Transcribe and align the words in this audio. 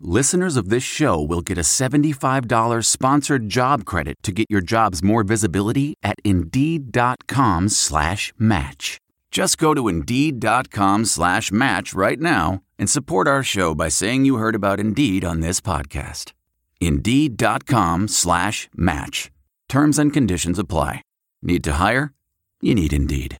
listeners 0.00 0.56
of 0.56 0.68
this 0.68 0.82
show 0.82 1.20
will 1.20 1.40
get 1.40 1.58
a 1.58 1.62
$75 1.62 2.84
sponsored 2.84 3.48
job 3.48 3.84
credit 3.84 4.16
to 4.22 4.32
get 4.32 4.46
your 4.48 4.60
jobs 4.60 5.02
more 5.02 5.22
visibility 5.22 5.96
at 6.02 6.16
Indeed.com 6.24 7.68
slash 7.68 8.32
match. 8.38 8.98
Just 9.30 9.58
go 9.58 9.74
to 9.74 9.88
Indeed.com 9.88 11.04
slash 11.04 11.52
match 11.52 11.94
right 11.94 12.18
now 12.20 12.60
and 12.78 12.88
support 12.88 13.28
our 13.28 13.42
show 13.42 13.74
by 13.74 13.88
saying 13.88 14.24
you 14.24 14.36
heard 14.36 14.54
about 14.54 14.80
Indeed 14.80 15.24
on 15.24 15.40
this 15.40 15.60
podcast. 15.60 16.32
Indeed.com 16.80 18.08
slash 18.08 18.68
match. 18.74 19.30
Terms 19.68 19.98
and 19.98 20.12
conditions 20.12 20.58
apply. 20.58 21.02
Need 21.42 21.64
to 21.64 21.72
hire? 21.74 22.12
You 22.60 22.74
need 22.74 22.92
Indeed. 22.92 23.36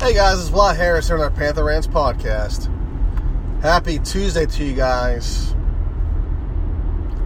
Hey 0.00 0.14
guys, 0.14 0.40
it's 0.40 0.50
Vlad 0.50 0.76
Harris 0.76 1.08
here 1.08 1.16
on 1.16 1.22
our 1.22 1.30
Panther 1.30 1.64
Rants 1.64 1.86
podcast. 1.86 2.74
Happy 3.62 3.98
Tuesday 3.98 4.46
to 4.46 4.64
you 4.64 4.72
guys. 4.72 5.54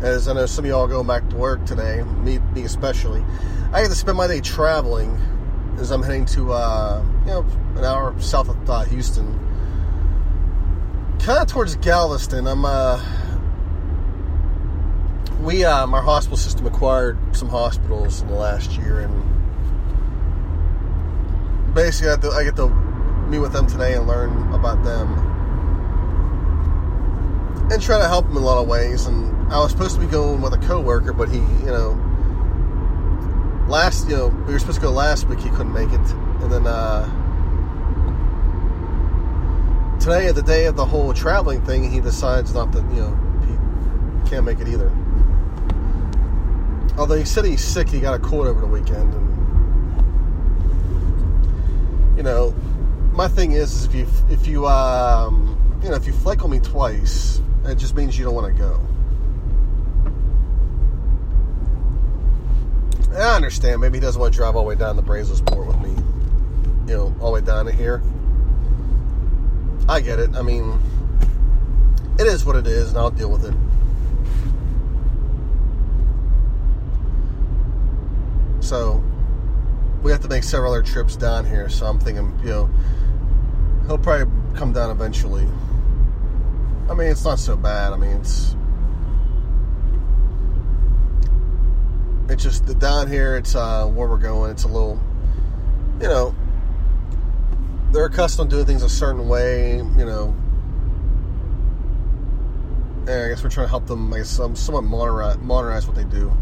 As 0.03 0.27
I 0.27 0.33
know 0.33 0.47
some 0.47 0.65
of 0.65 0.69
y'all 0.69 0.89
going 0.89 1.07
back 1.07 1.29
to 1.29 1.37
work 1.37 1.65
today, 1.65 2.03
me, 2.03 2.41
me 2.41 2.65
especially. 2.65 3.25
I 3.73 3.83
get 3.83 3.89
to 3.91 3.95
spend 3.95 4.17
my 4.17 4.27
day 4.27 4.41
traveling 4.41 5.17
as 5.79 5.93
I'm 5.93 6.03
heading 6.03 6.25
to, 6.27 6.53
uh, 6.53 7.05
you 7.21 7.27
know, 7.27 7.47
an 7.77 7.85
hour 7.85 8.21
south 8.21 8.49
of 8.49 8.69
uh, 8.69 8.83
Houston. 8.87 9.33
Kind 11.21 11.39
of 11.39 11.47
towards 11.47 11.77
Galveston. 11.77 12.49
I'm, 12.49 12.65
uh, 12.65 13.01
we, 15.41 15.65
um, 15.65 15.95
our 15.95 16.03
hospital 16.03 16.37
system 16.37 16.67
acquired 16.67 17.17
some 17.31 17.49
hospitals 17.49 18.23
in 18.23 18.27
the 18.27 18.35
last 18.35 18.73
year, 18.73 18.99
and 18.99 19.15
basically, 21.77 22.29
I 22.33 22.43
get 22.43 22.57
to 22.57 22.71
meet 23.29 23.39
with 23.39 23.53
them 23.53 23.69
today 23.69 23.95
and 23.95 24.09
learn 24.09 24.53
about 24.53 24.83
them 24.83 25.34
and 27.71 27.81
try 27.83 27.99
to 27.99 28.07
help 28.07 28.27
him 28.27 28.33
in 28.33 28.43
a 28.43 28.47
lot 28.47 28.61
of 28.61 28.69
ways. 28.69 29.07
And 29.07 29.53
I 29.53 29.59
was 29.59 29.71
supposed 29.71 29.95
to 29.97 30.01
be 30.01 30.07
going 30.07 30.41
with 30.43 30.53
a 30.53 30.59
coworker, 30.59 31.13
but 31.13 31.29
he, 31.29 31.39
you 31.39 31.67
know, 31.67 31.93
last, 33.69 34.09
you 34.09 34.17
know, 34.17 34.29
we 34.29 34.53
were 34.53 34.59
supposed 34.59 34.81
to 34.81 34.83
go 34.83 34.91
last 34.91 35.29
week. 35.29 35.41
He 35.41 35.51
couldn't 35.51 35.73
make 35.73 35.91
it, 35.91 36.11
and 36.43 36.53
then 36.53 36.67
uh, 36.67 37.05
today, 39.99 40.31
the 40.33 40.43
day 40.43 40.67
of 40.67 40.77
the 40.77 40.85
whole 40.85 41.15
traveling 41.15 41.65
thing, 41.65 41.91
he 41.91 42.01
decides 42.01 42.53
not 42.55 42.73
to, 42.73 42.79
you 42.79 43.01
know, 43.01 43.17
he 44.25 44.31
can't 44.31 44.45
make 44.45 44.61
it 44.61 44.69
either. 44.69 44.93
Although 46.99 47.17
he 47.17 47.25
said 47.25 47.45
he's 47.45 47.65
sick, 47.65 47.89
he 47.89 48.01
got 48.01 48.15
a 48.15 48.19
cold 48.19 48.47
over 48.47 48.61
the 48.61 48.67
weekend, 48.67 49.15
and 49.15 49.35
you 52.17 52.23
know, 52.23 52.55
my 53.13 53.29
thing 53.29 53.53
is, 53.53 53.73
is 53.75 53.85
if 53.87 53.95
you 53.95 54.07
if 54.29 54.47
you 54.47 54.67
um, 54.67 55.81
you 55.83 55.89
know 55.89 55.97
if 55.97 56.07
you 56.07 56.13
flake 56.13 56.45
on 56.45 56.51
me 56.51 56.61
twice, 56.61 57.41
it 57.67 57.77
just 57.77 57.95
means 57.95 58.19
you 58.19 58.25
don't 58.25 58.35
want 58.35 58.55
to 58.55 58.63
go. 58.63 58.81
I 63.17 63.37
understand. 63.37 63.81
Maybe 63.81 63.99
he 63.99 64.01
doesn't 64.01 64.21
want 64.21 64.33
to 64.35 64.37
drive 64.37 64.57
all 64.57 64.63
the 64.63 64.69
way 64.69 64.75
down 64.75 64.97
the 64.97 65.03
Brazosport 65.03 65.67
with 65.67 65.81
me. 65.81 65.91
You 66.87 66.99
know, 66.99 67.17
all 67.21 67.33
the 67.33 67.41
way 67.41 67.47
down 67.47 67.67
to 67.67 67.73
here. 67.73 68.03
I 69.89 70.01
get 70.01 70.19
it. 70.19 70.35
I 70.35 70.43
mean, 70.43 70.79
it 72.19 72.27
is 72.27 72.45
what 72.45 72.57
it 72.57 72.67
is, 72.67 72.91
and 72.91 72.99
I'll 72.99 73.11
deal 73.11 73.31
with 73.31 73.45
it. 73.45 73.55
So, 78.65 79.03
we 80.03 80.11
have 80.11 80.23
to 80.23 80.29
make 80.29 80.43
several 80.43 80.73
other 80.73 80.83
trips 80.83 81.17
down 81.17 81.45
here, 81.45 81.69
so 81.69 81.87
I'm 81.87 81.99
thinking, 81.99 82.39
you 82.43 82.51
know, 82.51 82.71
he'll 83.87 83.99
probably 83.99 84.33
come 84.55 84.73
down 84.73 84.91
eventually. 84.91 85.47
I 86.89 86.95
mean, 86.95 87.09
it's 87.09 87.25
not 87.25 87.39
so 87.39 87.57
bad. 87.57 87.93
I 87.93 87.97
mean, 87.97 88.13
it's 88.13 88.57
it's 92.29 92.43
just 92.43 92.67
the 92.67 92.75
down 92.75 93.09
here. 93.09 93.37
It's 93.37 93.55
uh, 93.55 93.87
where 93.87 94.09
we're 94.09 94.19
going. 94.19 94.51
It's 94.51 94.65
a 94.65 94.69
little, 94.69 95.01
you 96.01 96.09
know, 96.09 96.35
they're 97.93 98.07
accustomed 98.07 98.51
to 98.51 98.57
doing 98.57 98.67
things 98.67 98.83
a 98.83 98.89
certain 98.89 99.29
way. 99.29 99.77
You 99.77 100.05
know, 100.05 100.35
and 103.07 103.11
I 103.11 103.29
guess 103.29 103.43
we're 103.43 103.51
trying 103.51 103.67
to 103.67 103.71
help 103.71 103.87
them. 103.87 104.13
I 104.13 104.19
guess 104.19 104.31
somewhat 104.31 104.85
modernize, 104.85 105.39
modernize 105.39 105.87
what 105.87 105.97
they 105.97 106.05
do 106.05 106.33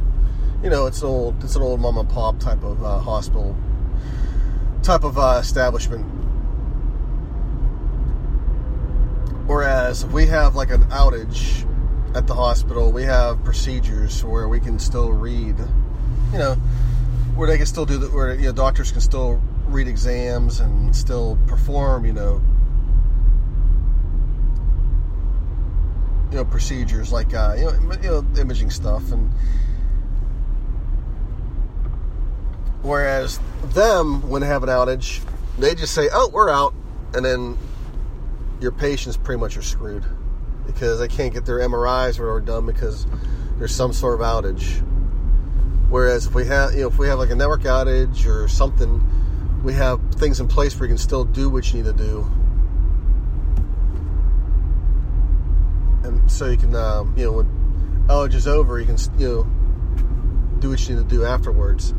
you 0.62 0.70
know, 0.70 0.86
it's 0.86 1.02
an 1.02 1.08
old, 1.08 1.42
it's 1.42 1.56
an 1.56 1.62
old 1.62 1.80
mom 1.80 1.98
and 1.98 2.08
pop 2.08 2.38
type 2.38 2.62
of 2.62 2.82
uh, 2.84 2.98
hospital, 2.98 3.56
type 4.82 5.02
of 5.02 5.18
uh, 5.18 5.38
establishment. 5.40 6.21
Whereas 9.46 10.04
if 10.04 10.12
we 10.12 10.26
have 10.26 10.54
like 10.54 10.70
an 10.70 10.84
outage 10.84 11.68
at 12.14 12.26
the 12.26 12.34
hospital, 12.34 12.92
we 12.92 13.02
have 13.02 13.42
procedures 13.44 14.24
where 14.24 14.48
we 14.48 14.60
can 14.60 14.78
still 14.78 15.12
read, 15.12 15.58
you 16.32 16.38
know, 16.38 16.54
where 17.34 17.48
they 17.48 17.56
can 17.56 17.66
still 17.66 17.86
do 17.86 17.98
the, 17.98 18.08
where 18.08 18.34
you 18.34 18.46
know 18.46 18.52
doctors 18.52 18.92
can 18.92 19.00
still 19.00 19.40
read 19.66 19.88
exams 19.88 20.60
and 20.60 20.94
still 20.94 21.38
perform, 21.46 22.04
you 22.04 22.12
know, 22.12 22.42
you 26.30 26.36
know 26.36 26.44
procedures 26.44 27.12
like 27.12 27.34
uh, 27.34 27.54
you 27.56 27.64
know, 27.64 27.94
you 28.02 28.10
know 28.10 28.26
imaging 28.40 28.70
stuff 28.70 29.12
and 29.12 29.30
Whereas 32.82 33.38
them, 33.74 34.28
when 34.28 34.42
they 34.42 34.48
have 34.48 34.64
an 34.64 34.68
outage, 34.68 35.24
they 35.56 35.74
just 35.74 35.94
say, 35.94 36.08
"Oh, 36.12 36.28
we're 36.32 36.50
out," 36.50 36.74
and 37.14 37.24
then 37.24 37.56
your 38.62 38.72
patients 38.72 39.16
pretty 39.16 39.40
much 39.40 39.56
are 39.56 39.62
screwed 39.62 40.04
because 40.66 40.98
they 40.98 41.08
can't 41.08 41.34
get 41.34 41.44
their 41.44 41.58
MRIs 41.58 42.18
or 42.18 42.40
done 42.40 42.64
because 42.64 43.06
there's 43.58 43.74
some 43.74 43.92
sort 43.92 44.20
of 44.20 44.20
outage. 44.20 44.80
Whereas 45.88 46.26
if 46.26 46.34
we 46.34 46.46
have, 46.46 46.72
you 46.72 46.82
know, 46.82 46.88
if 46.88 46.96
we 46.96 47.08
have 47.08 47.18
like 47.18 47.30
a 47.30 47.34
network 47.34 47.62
outage 47.62 48.26
or 48.26 48.48
something, 48.48 49.02
we 49.62 49.74
have 49.74 50.00
things 50.14 50.40
in 50.40 50.48
place 50.48 50.78
where 50.78 50.86
you 50.86 50.92
can 50.94 50.98
still 50.98 51.24
do 51.24 51.50
what 51.50 51.70
you 51.72 51.82
need 51.82 51.84
to 51.84 51.92
do, 51.92 52.26
and 56.04 56.30
so 56.30 56.46
you 56.46 56.56
can, 56.56 56.74
um, 56.74 57.14
you 57.16 57.24
know, 57.24 57.32
when 57.32 58.06
outage 58.08 58.34
is 58.34 58.48
over, 58.48 58.80
you 58.80 58.86
can, 58.86 58.96
you 59.18 59.28
know, 59.28 60.58
do 60.60 60.70
what 60.70 60.88
you 60.88 60.96
need 60.96 61.08
to 61.08 61.16
do 61.16 61.24
afterwards 61.24 61.92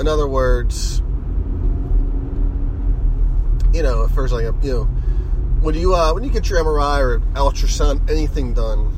in 0.00 0.08
other 0.08 0.26
words, 0.26 1.00
you 3.72 3.82
know, 3.82 4.08
first 4.08 4.32
like 4.32 4.44
a, 4.44 4.54
you 4.62 4.72
know, 4.72 4.88
when 5.64 5.74
you 5.74 5.94
uh, 5.94 6.12
when 6.12 6.22
you 6.22 6.30
get 6.30 6.50
your 6.50 6.62
MRI 6.62 7.00
or 7.00 7.20
ultrasound, 7.32 8.10
anything 8.10 8.52
done, 8.52 8.94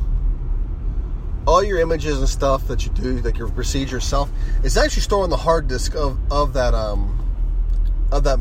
all 1.47 1.63
your 1.63 1.79
images 1.79 2.19
and 2.19 2.29
stuff 2.29 2.67
that 2.67 2.85
you 2.85 2.91
do, 2.91 3.19
like 3.21 3.39
your 3.39 3.49
procedure 3.49 3.99
itself, 3.99 4.29
is 4.65 4.77
actually 4.77 5.03
stored 5.03 5.23
on 5.23 5.31
the 5.31 5.37
hard 5.37 5.69
disk 5.69 5.95
of, 5.95 6.19
of 6.31 6.55
that 6.55 6.75
um 6.75 7.25
of 8.11 8.25
that 8.25 8.41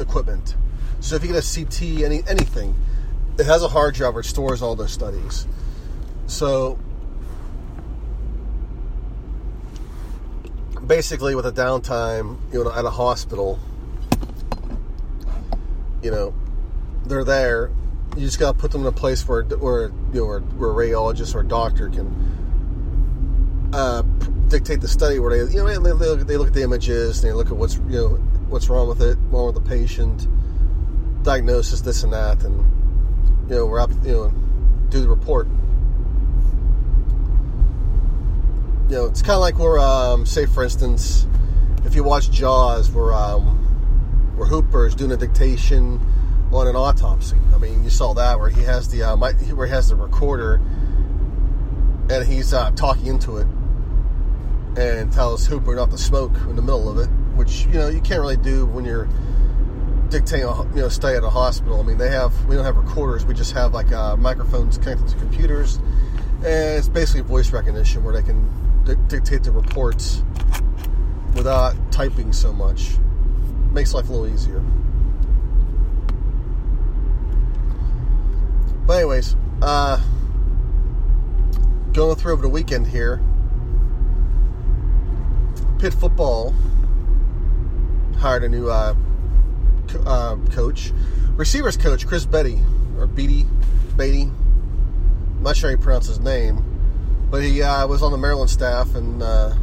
equipment. 0.00 0.56
So 1.00 1.16
if 1.16 1.22
you 1.22 1.30
get 1.30 1.44
a 1.44 1.64
CT, 1.64 2.02
any 2.02 2.22
anything, 2.26 2.74
it 3.38 3.44
has 3.44 3.62
a 3.62 3.68
hard 3.68 3.94
drive 3.94 4.14
where 4.14 4.22
it 4.22 4.26
stores 4.26 4.62
all 4.62 4.74
those 4.74 4.92
studies. 4.92 5.46
So 6.28 6.78
basically 10.86 11.34
with 11.34 11.44
a 11.44 11.52
downtime, 11.52 12.38
you 12.54 12.64
know, 12.64 12.72
at 12.72 12.86
a 12.86 12.90
hospital, 12.90 13.58
you 16.02 16.10
know, 16.10 16.32
they're 17.04 17.24
there. 17.24 17.70
You 18.16 18.22
just 18.22 18.38
got 18.38 18.52
to 18.52 18.58
put 18.58 18.72
them 18.72 18.82
in 18.82 18.86
a 18.86 18.92
place 18.92 19.26
where, 19.28 19.42
where 19.44 19.88
you 20.12 20.20
know, 20.20 20.26
where, 20.26 20.70
a 20.70 20.74
radiologist 20.74 21.34
or 21.34 21.40
a 21.40 21.46
doctor 21.46 21.88
can 21.88 23.70
uh, 23.72 24.02
dictate 24.48 24.80
the 24.80 24.88
study. 24.88 25.18
Where 25.18 25.44
they, 25.44 25.52
you 25.52 25.62
know, 25.62 25.80
they, 25.80 26.14
they, 26.16 26.24
they 26.24 26.36
look 26.36 26.48
at 26.48 26.54
the 26.54 26.62
images, 26.62 27.22
and 27.22 27.30
they 27.30 27.34
look 27.34 27.48
at 27.48 27.56
what's, 27.56 27.76
you 27.76 27.82
know, 27.90 28.08
what's 28.48 28.68
wrong 28.68 28.88
with 28.88 29.02
it, 29.02 29.18
wrong 29.30 29.46
with 29.52 29.62
the 29.62 29.68
patient, 29.68 30.26
diagnosis, 31.22 31.80
this 31.82 32.02
and 32.02 32.12
that, 32.12 32.42
and 32.42 32.58
you 33.48 33.56
know, 33.56 33.66
wrap, 33.66 33.90
you 34.02 34.12
know, 34.12 34.32
do 34.88 35.00
the 35.00 35.08
report. 35.08 35.46
you 38.88 38.96
know, 38.96 39.04
it's 39.04 39.20
kind 39.20 39.34
of 39.34 39.40
like 39.40 39.58
where, 39.58 39.78
um, 39.78 40.24
say, 40.24 40.46
for 40.46 40.64
instance, 40.64 41.26
if 41.84 41.94
you 41.94 42.02
watch 42.02 42.30
Jaws, 42.30 42.90
where 42.90 43.12
um, 43.12 43.44
where 44.36 44.48
Hooper 44.48 44.86
is 44.86 44.94
doing 44.94 45.12
a 45.12 45.16
dictation 45.16 46.00
on 46.52 46.66
an 46.66 46.76
autopsy. 46.76 47.36
I 47.54 47.58
mean, 47.58 47.84
you 47.84 47.90
saw 47.90 48.14
that 48.14 48.38
where 48.38 48.48
he 48.48 48.62
has 48.62 48.88
the 48.88 49.02
uh, 49.02 49.16
where 49.16 49.66
he 49.66 49.72
has 49.72 49.88
the 49.88 49.96
recorder 49.96 50.60
and 52.10 52.26
he's 52.26 52.54
uh, 52.54 52.70
talking 52.72 53.06
into 53.06 53.36
it, 53.36 53.46
and 54.78 55.12
tells 55.12 55.46
Hooper 55.46 55.74
not 55.74 55.90
to 55.90 55.98
smoke 55.98 56.34
in 56.48 56.56
the 56.56 56.62
middle 56.62 56.88
of 56.88 56.98
it, 56.98 57.08
which 57.36 57.66
you 57.66 57.74
know 57.74 57.88
you 57.88 58.00
can't 58.00 58.20
really 58.20 58.36
do 58.36 58.66
when 58.66 58.84
you're 58.84 59.08
dictating 60.08 60.46
a 60.46 60.62
you 60.74 60.82
know 60.82 60.88
stay 60.88 61.16
at 61.16 61.22
a 61.22 61.30
hospital. 61.30 61.80
I 61.80 61.82
mean, 61.82 61.98
they 61.98 62.10
have 62.10 62.44
we 62.46 62.56
don't 62.56 62.64
have 62.64 62.76
recorders. 62.76 63.26
We 63.26 63.34
just 63.34 63.52
have 63.52 63.74
like 63.74 63.92
uh, 63.92 64.16
microphones 64.16 64.78
connected 64.78 65.08
to 65.08 65.16
computers, 65.16 65.76
and 66.36 66.78
it's 66.78 66.88
basically 66.88 67.22
voice 67.22 67.52
recognition 67.52 68.02
where 68.04 68.14
they 68.14 68.22
can 68.22 68.48
di- 68.84 68.96
dictate 69.08 69.42
the 69.42 69.52
reports 69.52 70.22
without 71.34 71.74
typing 71.92 72.32
so 72.32 72.52
much. 72.52 72.92
Makes 73.72 73.92
life 73.92 74.08
a 74.08 74.12
little 74.12 74.32
easier. 74.32 74.62
But 78.88 78.94
anyways, 78.94 79.36
uh, 79.60 80.00
going 81.92 82.16
through 82.16 82.32
over 82.32 82.40
the 82.40 82.48
weekend 82.48 82.86
here, 82.86 83.20
Pitt 85.78 85.92
football 85.92 86.54
hired 88.16 88.44
a 88.44 88.48
new 88.48 88.70
uh, 88.70 88.94
co- 89.88 90.00
uh, 90.06 90.36
coach, 90.52 90.94
receivers 91.36 91.76
coach 91.76 92.06
Chris 92.06 92.24
Betty 92.24 92.60
or 92.96 93.06
Beatty, 93.06 93.44
Beatty. 93.98 94.22
I'm 94.22 95.42
not 95.42 95.58
sure 95.58 95.68
how 95.68 95.76
you 95.76 95.82
pronounce 95.82 96.06
his 96.06 96.20
name, 96.20 96.64
but 97.30 97.42
he 97.42 97.62
uh, 97.62 97.86
was 97.86 98.02
on 98.02 98.10
the 98.10 98.16
Maryland 98.16 98.48
staff 98.48 98.94
and 98.94 99.22
uh, 99.22 99.54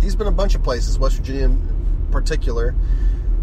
he's 0.00 0.16
been 0.16 0.26
a 0.26 0.32
bunch 0.32 0.54
of 0.54 0.62
places, 0.62 0.98
West 0.98 1.16
Virginia 1.16 1.44
in 1.44 2.08
particular. 2.10 2.74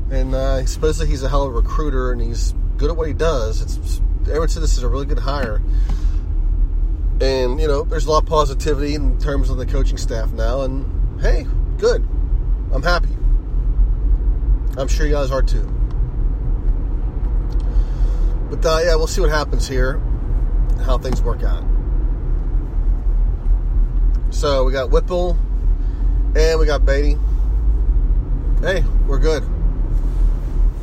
And 0.09 0.33
uh, 0.33 0.65
supposedly 0.65 1.11
he's 1.11 1.21
a 1.21 1.29
hell 1.29 1.43
of 1.43 1.53
a 1.53 1.55
recruiter 1.55 2.11
and 2.11 2.19
he's 2.19 2.55
good 2.77 2.89
at 2.89 2.97
what 2.97 3.07
he 3.07 3.13
does. 3.13 3.61
It's 3.61 4.01
everyone 4.27 4.47
said 4.47 4.63
this 4.63 4.77
is 4.77 4.83
a 4.83 4.89
really 4.89 5.05
good 5.05 5.19
hire. 5.19 5.61
And 7.21 7.59
you 7.59 7.67
know, 7.67 7.83
there's 7.83 8.05
a 8.05 8.11
lot 8.11 8.23
of 8.23 8.29
positivity 8.29 8.95
in 8.95 9.19
terms 9.19 9.49
of 9.49 9.57
the 9.57 9.65
coaching 9.65 9.97
staff 9.97 10.31
now. 10.31 10.61
And 10.61 11.21
hey, 11.21 11.45
good. 11.77 12.05
I'm 12.73 12.83
happy. 12.83 13.09
I'm 14.77 14.87
sure 14.87 15.05
you 15.05 15.13
guys 15.13 15.31
are 15.31 15.41
too. 15.41 15.71
But 18.49 18.65
uh, 18.65 18.79
yeah, 18.83 18.95
we'll 18.95 19.07
see 19.07 19.21
what 19.21 19.29
happens 19.29 19.67
here, 19.67 19.99
how 20.83 20.97
things 20.97 21.21
work 21.21 21.43
out. 21.43 21.63
So 24.31 24.65
we 24.65 24.73
got 24.73 24.89
Whipple 24.89 25.37
and 26.35 26.59
we 26.59 26.65
got 26.65 26.85
Beatty. 26.85 27.17
Hey, 28.59 28.83
we're 29.07 29.19
good. 29.19 29.43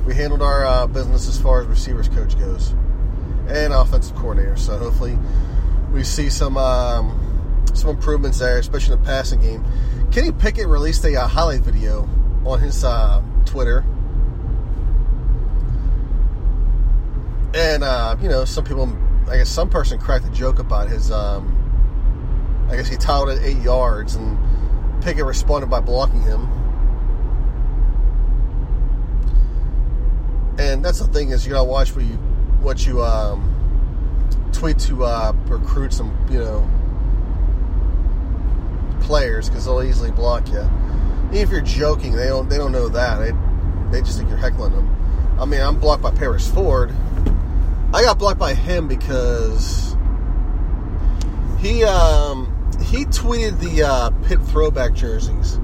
We 0.06 0.14
handled 0.14 0.42
our 0.42 0.64
uh, 0.64 0.86
business 0.86 1.28
as 1.28 1.38
far 1.38 1.60
as 1.60 1.66
receivers 1.66 2.08
coach 2.08 2.38
goes 2.38 2.74
and 3.48 3.72
offensive 3.72 4.16
coordinator. 4.16 4.56
So 4.56 4.78
hopefully 4.78 5.18
we 5.92 6.04
see 6.04 6.30
some 6.30 6.56
um, 6.56 7.66
some 7.74 7.90
improvements 7.90 8.38
there, 8.38 8.58
especially 8.58 8.94
in 8.94 9.00
the 9.00 9.06
passing 9.06 9.40
game. 9.40 9.64
Kenny 10.10 10.32
Pickett 10.32 10.66
released 10.66 11.04
a 11.04 11.16
uh, 11.16 11.26
highlight 11.26 11.60
video 11.60 12.08
on 12.44 12.60
his 12.60 12.84
uh, 12.84 13.22
Twitter. 13.46 13.84
And, 17.54 17.84
uh, 17.84 18.16
you 18.20 18.28
know, 18.28 18.44
some 18.44 18.64
people, 18.64 18.96
I 19.28 19.38
guess 19.38 19.48
some 19.48 19.68
person 19.68 19.98
cracked 19.98 20.26
a 20.26 20.30
joke 20.30 20.58
about 20.58 20.88
his, 20.88 21.10
um, 21.10 21.58
I 22.70 22.76
guess 22.76 22.88
he 22.88 22.96
titled 22.96 23.30
it 23.30 23.42
eight 23.42 23.58
yards, 23.58 24.14
and 24.14 24.38
Pickett 25.02 25.24
responded 25.24 25.68
by 25.68 25.80
blocking 25.80 26.22
him. 26.22 26.48
And 30.58 30.84
that's 30.84 30.98
the 30.98 31.06
thing 31.06 31.30
is 31.30 31.46
you 31.46 31.52
gotta 31.52 31.68
watch 31.68 31.94
what 31.94 32.04
you 32.04 32.18
what 32.62 32.86
you 32.86 33.02
um, 33.02 33.48
tweet 34.52 34.78
to 34.80 35.04
uh, 35.04 35.32
recruit 35.46 35.92
some 35.92 36.16
you 36.30 36.38
know 36.38 36.68
players 39.00 39.48
because 39.48 39.64
they'll 39.64 39.82
easily 39.82 40.10
block 40.10 40.48
you. 40.48 40.60
Even 41.26 41.38
if 41.38 41.50
you're 41.50 41.60
joking, 41.60 42.12
they 42.12 42.28
don't 42.28 42.48
they 42.48 42.56
don't 42.56 42.72
know 42.72 42.88
that. 42.88 43.18
They 43.18 43.32
they 43.90 44.00
just 44.04 44.16
think 44.18 44.28
you're 44.30 44.38
heckling 44.38 44.72
them. 44.72 44.88
I 45.38 45.44
mean, 45.44 45.60
I'm 45.60 45.78
blocked 45.78 46.02
by 46.02 46.12
Paris 46.12 46.48
Ford. 46.50 46.92
I 47.94 48.02
got 48.02 48.18
blocked 48.18 48.38
by 48.38 48.54
him 48.54 48.88
because 48.88 49.96
he 51.58 51.84
um, 51.84 52.46
he 52.84 53.04
tweeted 53.06 53.60
the 53.60 53.82
uh, 53.82 54.10
Pitt 54.26 54.40
throwback 54.40 54.94
jerseys 54.94 55.58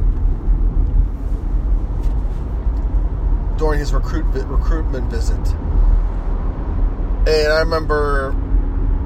during 3.56 3.78
his 3.78 3.92
recruit 3.92 4.24
recruitment 4.46 5.10
visit, 5.10 5.40
and 7.28 7.52
I 7.52 7.60
remember, 7.60 8.34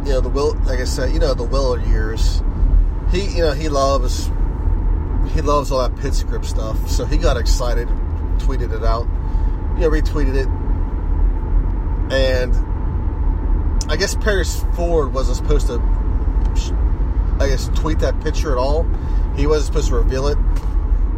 you 0.04 0.12
know, 0.12 0.20
the 0.20 0.28
will 0.28 0.54
like 0.64 0.80
I 0.80 0.84
said, 0.84 1.12
you 1.12 1.18
know, 1.18 1.34
the 1.34 1.44
Willard 1.44 1.84
years. 1.86 2.42
He 3.10 3.26
you 3.36 3.42
know 3.42 3.52
he 3.52 3.68
loves 3.68 4.30
he 5.34 5.40
loves 5.40 5.70
all 5.70 5.86
that 5.86 6.00
Pitt 6.00 6.14
script 6.14 6.46
stuff, 6.46 6.88
so 6.88 7.04
he 7.04 7.16
got 7.18 7.36
excited, 7.36 7.88
tweeted 8.38 8.74
it 8.74 8.84
out, 8.84 9.06
you 9.74 9.82
know, 9.82 9.90
retweeted 9.90 10.34
it, 10.34 10.48
and 12.12 12.54
I 13.88 13.96
guess 13.96 14.14
Paris 14.14 14.64
Ford 14.74 15.12
wasn't 15.12 15.36
supposed 15.38 15.66
to, 15.66 15.74
I 17.40 17.48
guess, 17.48 17.68
tweet 17.74 17.98
that 17.98 18.20
picture 18.22 18.52
at 18.52 18.58
all. 18.58 18.86
He 19.36 19.46
wasn't 19.46 19.66
supposed 19.66 19.88
to 19.88 19.96
reveal 19.96 20.28
it. 20.28 20.38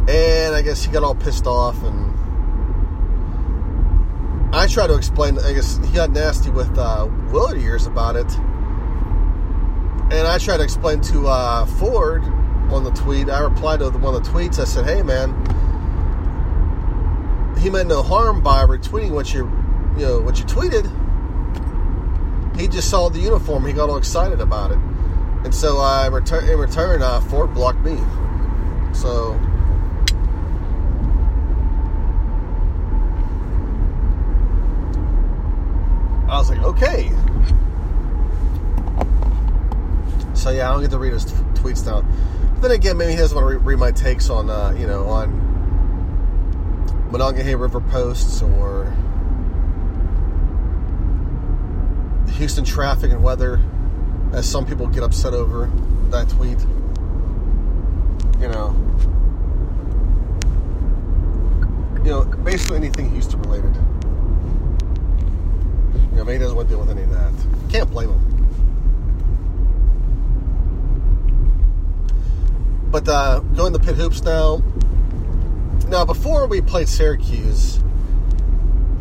And 0.09 0.55
I 0.55 0.61
guess 0.61 0.83
he 0.83 0.91
got 0.91 1.03
all 1.03 1.15
pissed 1.15 1.47
off. 1.47 1.81
And 1.83 2.13
I 4.55 4.67
tried 4.67 4.87
to 4.87 4.95
explain, 4.95 5.37
I 5.39 5.53
guess 5.53 5.77
he 5.77 5.93
got 5.93 6.11
nasty 6.11 6.49
with 6.49 6.77
uh, 6.77 7.07
Willard 7.31 7.61
years 7.61 7.85
about 7.85 8.15
it. 8.15 8.31
And 10.11 10.27
I 10.27 10.37
tried 10.37 10.57
to 10.57 10.63
explain 10.63 11.01
to 11.01 11.27
uh, 11.27 11.65
Ford 11.65 12.23
on 12.71 12.83
the 12.83 12.91
tweet. 12.91 13.29
I 13.29 13.39
replied 13.39 13.79
to 13.79 13.89
one 13.89 14.15
of 14.15 14.23
the 14.23 14.29
tweets. 14.29 14.59
I 14.59 14.63
said, 14.63 14.85
hey, 14.85 15.03
man, 15.03 15.33
he 17.59 17.69
meant 17.69 17.89
no 17.89 18.01
harm 18.01 18.41
by 18.41 18.63
retweeting 18.65 19.11
what 19.11 19.33
you, 19.33 19.51
you 19.97 20.05
know, 20.05 20.21
what 20.21 20.39
you 20.39 20.45
tweeted 20.45 20.89
he 22.57 22.67
just 22.67 22.89
saw 22.89 23.09
the 23.09 23.19
uniform. 23.19 23.65
He 23.65 23.73
got 23.73 23.89
all 23.89 23.97
excited 23.97 24.39
about 24.39 24.71
it, 24.71 24.77
and 25.43 25.53
so 25.53 25.77
I 25.77 26.07
return 26.07 26.47
in 26.47 26.57
return. 26.57 27.01
Uh, 27.01 27.19
Ford 27.21 27.53
blocked 27.53 27.79
me. 27.79 27.97
So 28.93 29.39
was 36.49 36.57
like, 36.57 36.65
okay. 36.65 37.09
So 40.33 40.51
yeah, 40.51 40.69
I 40.69 40.73
don't 40.73 40.81
get 40.81 40.91
to 40.91 40.99
read 40.99 41.13
his 41.13 41.25
t- 41.25 41.33
tweets 41.53 41.85
now. 41.85 42.01
But 42.55 42.61
then 42.61 42.71
again, 42.71 42.97
maybe 42.97 43.11
he 43.11 43.17
doesn't 43.17 43.35
want 43.35 43.51
to 43.51 43.57
re- 43.57 43.73
read 43.73 43.79
my 43.79 43.91
takes 43.91 44.29
on, 44.29 44.49
uh, 44.49 44.75
you 44.77 44.85
know, 44.85 45.05
on 45.05 45.31
Monongahela 47.11 47.57
River 47.57 47.81
posts 47.81 48.41
or 48.41 48.93
Houston 52.33 52.65
traffic 52.65 53.11
and 53.11 53.23
weather, 53.23 53.59
as 54.33 54.49
some 54.49 54.65
people 54.65 54.87
get 54.87 55.03
upset 55.03 55.33
over 55.33 55.71
that 56.09 56.29
tweet. 56.29 56.59
You 58.39 58.49
know, 58.49 58.75
you 62.03 62.11
know, 62.11 62.25
basically 62.43 62.77
anything 62.77 63.09
Houston 63.11 63.41
related. 63.43 63.75
You 66.15 66.23
know, 66.23 66.31
he 66.31 66.37
doesn't 66.37 66.55
want 66.55 66.69
to 66.69 66.75
deal 66.75 66.79
with 66.79 66.89
any 66.89 67.03
of 67.03 67.09
that. 67.11 67.33
Can't 67.69 67.89
blame 67.91 68.09
him. 68.09 68.21
But 72.89 73.09
uh, 73.09 73.39
going 73.39 73.73
to 73.73 73.79
Pitt 73.79 73.95
Hoops 73.95 74.23
now. 74.23 74.63
Now, 75.89 76.05
before 76.05 76.47
we 76.47 76.61
played 76.61 76.87
Syracuse, 76.87 77.83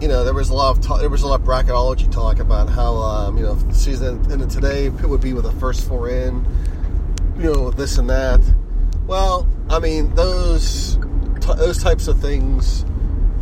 you 0.00 0.08
know, 0.08 0.24
there 0.24 0.34
was 0.34 0.50
a 0.50 0.54
lot 0.54 0.76
of 0.76 0.82
talk, 0.82 0.98
there 1.00 1.08
was 1.08 1.22
a 1.22 1.28
lot 1.28 1.40
of 1.40 1.46
bracketology 1.46 2.10
talk 2.10 2.40
about 2.40 2.68
how 2.68 2.96
um, 2.96 3.38
you 3.38 3.44
know 3.44 3.52
if 3.52 3.66
the 3.68 3.74
season 3.74 4.20
ended 4.32 4.50
today, 4.50 4.90
Pitt 4.90 5.08
would 5.08 5.20
be 5.20 5.32
with 5.32 5.44
the 5.44 5.52
first 5.52 5.86
four 5.86 6.10
in, 6.10 6.44
you 7.38 7.44
know, 7.44 7.70
this 7.70 7.96
and 7.96 8.10
that. 8.10 8.40
Well, 9.06 9.48
I 9.70 9.78
mean, 9.78 10.12
those 10.16 10.98
those 11.56 11.80
types 11.82 12.08
of 12.08 12.20
things 12.20 12.84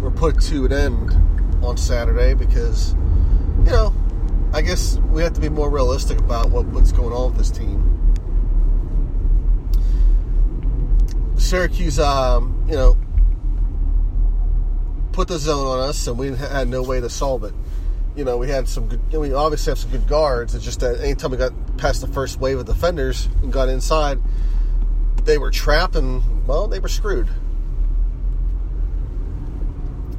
were 0.01 0.11
put 0.11 0.41
to 0.43 0.67
an 0.67 0.73
end 0.73 1.65
on 1.65 1.77
Saturday 1.79 2.35
because, 2.35 2.95
you 3.65 3.71
know, 3.71 3.95
I 4.53 4.61
guess 4.61 4.99
we 5.11 5.23
have 5.23 5.33
to 5.35 5.41
be 5.41 5.49
more 5.49 5.71
realistic 5.71 6.19
about 6.19 6.51
what, 6.51 6.67
what's 6.67 6.93
going 6.93 7.13
on 7.13 7.31
with 7.31 7.39
this 7.39 7.51
team. 7.51 7.89
Syracuse, 11.37 11.99
um, 11.99 12.65
you 12.69 12.75
know, 12.75 12.97
put 15.13 15.29
the 15.29 15.39
zone 15.39 15.67
on 15.67 15.89
us, 15.89 16.07
and 16.07 16.19
we 16.19 16.35
had 16.35 16.69
no 16.69 16.83
way 16.83 17.01
to 17.01 17.09
solve 17.09 17.45
it. 17.45 17.55
You 18.17 18.25
know, 18.25 18.37
we 18.37 18.49
had 18.49 18.69
some 18.69 18.89
good. 18.89 19.01
You 19.11 19.15
know, 19.15 19.21
we 19.21 19.33
obviously 19.33 19.71
have 19.71 19.79
some 19.79 19.91
good 19.91 20.07
guards. 20.07 20.55
It's 20.55 20.65
just 20.65 20.81
that 20.81 21.01
anytime 21.01 21.31
we 21.31 21.37
got 21.37 21.53
past 21.79 22.01
the 22.01 22.07
first 22.07 22.39
wave 22.41 22.59
of 22.59 22.67
defenders 22.67 23.29
and 23.43 23.53
got 23.53 23.69
inside, 23.69 24.21
they 25.25 25.39
were 25.39 25.51
trapped, 25.51 25.97
and 25.97 26.47
well, 26.47 26.69
they 26.69 26.79
were 26.79 26.89
screwed. 26.89 27.29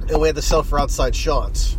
And 0.09 0.19
we 0.19 0.27
had 0.27 0.35
to 0.35 0.41
sell 0.41 0.63
for 0.63 0.79
outside 0.79 1.15
shots. 1.15 1.77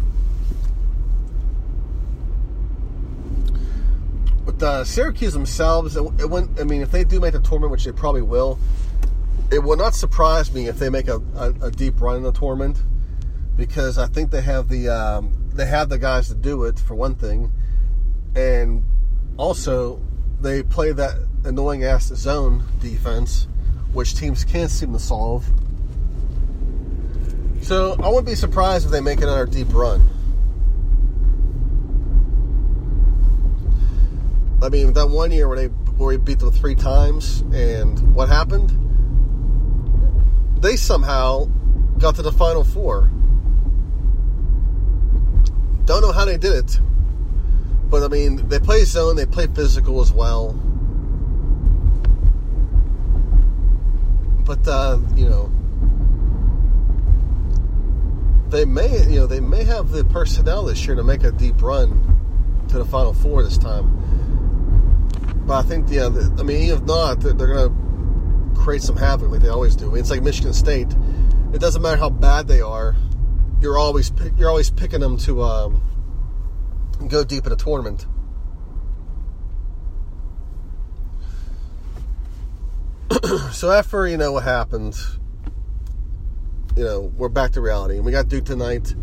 Syracuse 4.85 5.33
themselves, 5.33 5.97
it, 5.97 6.03
it 6.19 6.31
went, 6.31 6.61
I 6.61 6.65
mean, 6.65 6.83
if 6.83 6.91
they 6.91 7.05
do 7.05 7.21
make 7.21 7.33
the 7.33 7.41
tournament, 7.41 7.73
which 7.73 7.85
they 7.85 7.93
probably 7.93 8.23
will, 8.23 8.59
it 9.51 9.59
will 9.59 9.77
not 9.77 9.95
surprise 9.95 10.53
me 10.53 10.69
if 10.69 10.79
they 10.79 10.89
make 10.89 11.09
a, 11.09 11.21
a, 11.37 11.55
a 11.63 11.71
deep 11.71 12.01
run 12.01 12.17
in 12.17 12.23
the 12.23 12.33
tournament 12.33 12.83
because 13.57 13.99
I 13.99 14.07
think 14.07 14.31
they 14.31 14.43
have 14.43 14.69
the 14.69 14.89
um, 14.89 15.33
they 15.53 15.67
have 15.67 15.89
the 15.89 15.99
guys 15.99 16.29
to 16.29 16.35
do 16.35 16.65
it 16.65 16.79
for 16.79 16.95
one 16.95 17.15
thing, 17.15 17.53
and 18.35 18.85
also 19.37 20.03
they 20.41 20.63
play 20.63 20.93
that 20.93 21.17
annoying 21.45 21.85
ass 21.85 22.07
zone 22.07 22.65
defense, 22.81 23.47
which 23.93 24.17
teams 24.17 24.45
can't 24.45 24.71
seem 24.71 24.93
to 24.93 24.99
solve. 24.99 25.47
So 27.63 27.97
I 28.03 28.09
wouldn't 28.09 28.27
be 28.27 28.35
surprised 28.35 28.87
if 28.87 28.93
they 28.93 29.01
make 29.01 29.21
another 29.21 29.47
deep 29.47 29.73
run. 29.73 30.09
I 34.65 34.71
mean, 34.71 34.95
that 34.95 35.11
one 35.11 35.31
year 35.31 35.47
where 35.47 35.59
they 35.59 35.67
where 35.67 36.09
we 36.09 36.17
beat 36.17 36.39
them 36.39 36.51
three 36.51 36.75
times, 36.75 37.43
and 37.53 38.15
what 38.15 38.31
happened? 38.31 38.71
They 40.63 40.77
somehow 40.77 41.45
got 41.99 42.15
to 42.15 42.23
the 42.23 42.33
final 42.33 42.65
four. 42.65 43.11
Don't 45.85 46.01
know 46.01 46.13
how 46.13 46.25
they 46.25 46.39
did 46.39 46.53
it, 46.53 46.81
but 47.91 48.03
I 48.03 48.09
mean, 48.09 48.49
they 48.49 48.59
play 48.59 48.85
zone, 48.85 49.17
they 49.17 49.27
play 49.27 49.49
physical 49.49 50.01
as 50.01 50.11
well. 50.15 50.53
But 54.47 54.67
uh, 54.67 54.99
you 55.15 55.29
know, 55.29 55.53
they 58.49 58.65
may 58.65 59.03
you 59.11 59.21
know 59.21 59.27
they 59.27 59.41
may 59.41 59.65
have 59.65 59.91
the 59.91 60.05
personnel 60.07 60.65
this 60.65 60.87
year 60.87 60.97
to 60.97 61.05
make 61.05 61.23
a 61.23 61.33
deep 61.33 61.61
run 61.61 62.01
to 62.69 62.79
the 62.79 62.87
final 62.87 63.13
four 63.13 63.43
this 63.43 63.59
time. 63.59 64.04
But 65.47 65.65
I 65.65 65.69
think 65.69 65.91
yeah, 65.91 66.07
I 66.07 66.43
mean, 66.43 66.71
if 66.71 66.83
not, 66.83 67.21
they're, 67.21 67.35
going 67.35 67.69
to 67.69 68.61
create 68.61 68.83
some 68.83 68.97
havoc 68.97 69.31
like 69.31 69.43
they 69.43 69.49
always 69.49 69.77
do. 69.77 69.95
It's 69.95 70.11
like 70.11 70.23
Michigan 70.23 70.55
State. 70.55 70.95
It 71.53 71.61
doesn't 71.61 71.83
matter 71.83 71.99
how 71.99 72.11
bad 72.11 72.49
they 72.49 72.61
are. 72.61 72.97
You're 73.61 73.79
always 73.79 74.11
you're 74.37 74.49
always 74.49 74.71
picking 74.71 75.01
them 75.01 75.19
to 75.19 75.43
um, 75.43 75.83
go 77.09 77.25
deep 77.25 77.47
in 77.47 77.53
a 77.53 77.57
tournament. 77.57 78.07
so 83.53 83.71
after 83.71 84.09
you 84.09 84.17
know 84.17 84.33
what 84.33 84.45
happened, 84.45 84.97
you 86.77 86.85
know 86.85 87.13
we're 87.17 87.29
back 87.29 87.53
to 87.53 87.61
reality, 87.61 87.97
and 87.97 88.05
we 88.05 88.13
got 88.13 88.29
Duke 88.29 88.45
tonight. 88.45 88.95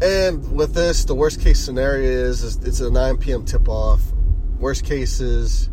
And 0.00 0.52
with 0.52 0.74
this, 0.74 1.04
the 1.04 1.14
worst 1.14 1.40
case 1.40 1.58
scenario 1.58 2.08
is, 2.08 2.44
is 2.44 2.56
it's 2.58 2.80
a 2.80 2.90
9 2.90 3.16
p.m. 3.16 3.44
tip 3.44 3.68
off. 3.68 4.07
Worst 4.58 4.84
case 4.84 5.20
is 5.20 5.70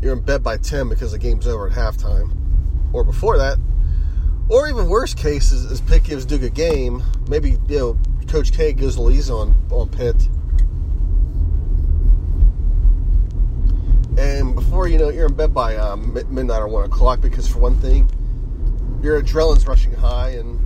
you're 0.00 0.14
in 0.14 0.20
bed 0.20 0.42
by 0.42 0.56
10 0.56 0.88
because 0.88 1.12
the 1.12 1.18
game's 1.18 1.46
over 1.46 1.68
at 1.68 1.72
halftime, 1.72 2.34
or 2.92 3.04
before 3.04 3.38
that. 3.38 3.58
Or 4.48 4.68
even 4.68 4.88
worst 4.88 5.16
case 5.16 5.52
is, 5.52 5.64
is 5.64 5.80
Pitt 5.80 6.04
gives 6.04 6.26
Duke 6.26 6.42
a 6.42 6.50
game. 6.50 7.02
Maybe 7.28 7.56
you 7.68 7.78
know 7.78 7.98
Coach 8.28 8.52
K 8.52 8.72
a 8.72 8.74
little 8.74 9.10
easy 9.10 9.32
on 9.32 9.54
on 9.70 9.88
Pitt. 9.88 10.28
And 14.18 14.54
before 14.54 14.86
you 14.86 14.98
know 14.98 15.08
it, 15.08 15.14
you're 15.14 15.26
in 15.26 15.34
bed 15.34 15.52
by 15.52 15.76
um, 15.76 16.12
midnight 16.12 16.60
or 16.60 16.68
one 16.68 16.84
o'clock 16.84 17.20
because, 17.20 17.48
for 17.48 17.58
one 17.58 17.76
thing, 17.78 18.08
your 19.02 19.20
adrenaline's 19.20 19.66
rushing 19.66 19.92
high, 19.92 20.30
and 20.30 20.60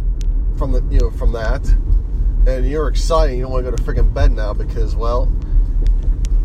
from 0.58 0.73
the 0.73 0.82
you 0.90 1.00
know 1.00 1.11
from 1.11 1.32
that, 1.32 1.64
and 2.47 2.68
you're 2.68 2.88
excited. 2.88 3.37
You 3.37 3.42
don't 3.42 3.52
want 3.52 3.64
to 3.64 3.70
go 3.70 3.76
to 3.76 3.82
freaking 3.82 4.12
bed 4.12 4.32
now 4.32 4.52
because, 4.52 4.97
well, 4.97 5.32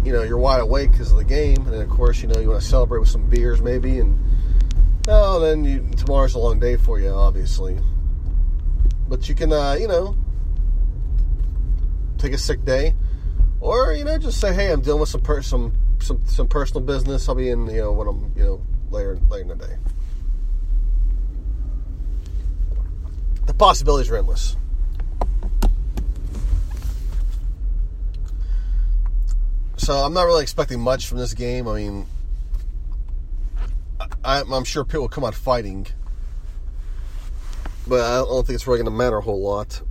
you 0.05 0.11
know 0.11 0.23
you're 0.23 0.37
wide 0.37 0.61
awake 0.61 0.91
because 0.91 1.11
of 1.11 1.17
the 1.17 1.23
game, 1.23 1.57
and 1.57 1.73
then 1.73 1.81
of 1.81 1.89
course 1.89 2.21
you 2.21 2.27
know 2.27 2.39
you 2.39 2.49
want 2.49 2.61
to 2.61 2.67
celebrate 2.67 2.99
with 2.99 3.09
some 3.09 3.29
beers 3.29 3.61
maybe, 3.61 3.99
and 3.99 4.17
well, 5.07 5.39
then 5.39 5.65
you, 5.65 5.85
tomorrow's 5.97 6.33
a 6.33 6.39
long 6.39 6.59
day 6.59 6.77
for 6.77 6.99
you, 6.99 7.09
obviously. 7.09 7.77
But 9.09 9.27
you 9.27 9.35
can, 9.35 9.51
uh, 9.51 9.73
you 9.73 9.87
know, 9.87 10.15
take 12.17 12.31
a 12.31 12.37
sick 12.37 12.63
day, 12.63 12.95
or 13.59 13.93
you 13.93 14.05
know, 14.05 14.17
just 14.17 14.39
say, 14.39 14.53
"Hey, 14.53 14.71
I'm 14.71 14.81
dealing 14.81 15.01
with 15.01 15.09
some 15.09 15.21
per- 15.21 15.41
some 15.41 15.73
some 15.99 16.21
some 16.25 16.47
personal 16.47 16.81
business. 16.83 17.27
I'll 17.27 17.35
be 17.35 17.49
in, 17.49 17.67
you 17.67 17.81
know, 17.81 17.91
when 17.91 18.07
I'm, 18.07 18.31
you 18.35 18.43
know, 18.43 18.61
later 18.91 19.19
later 19.29 19.51
in 19.51 19.57
the 19.57 19.67
day." 19.67 19.75
The 23.45 23.53
possibilities 23.53 24.09
are 24.09 24.15
endless. 24.15 24.55
So 29.83 29.97
I'm 29.97 30.13
not 30.13 30.23
really 30.23 30.43
expecting 30.43 30.79
much 30.79 31.07
from 31.07 31.17
this 31.17 31.33
game. 31.33 31.67
I 31.67 31.73
mean, 31.73 32.05
I, 34.23 34.39
am 34.39 34.63
sure 34.63 34.85
Pitt 34.85 35.01
will 35.01 35.09
come 35.09 35.25
out 35.25 35.35
fighting, 35.35 35.87
but 37.85 37.99
I 37.99 38.19
don't 38.19 38.47
think 38.47 38.55
it's 38.55 38.65
really 38.65 38.79
going 38.79 38.85
to 38.85 38.97
matter 38.97 39.17
a 39.17 39.21
whole 39.21 39.41
lot. 39.41 39.81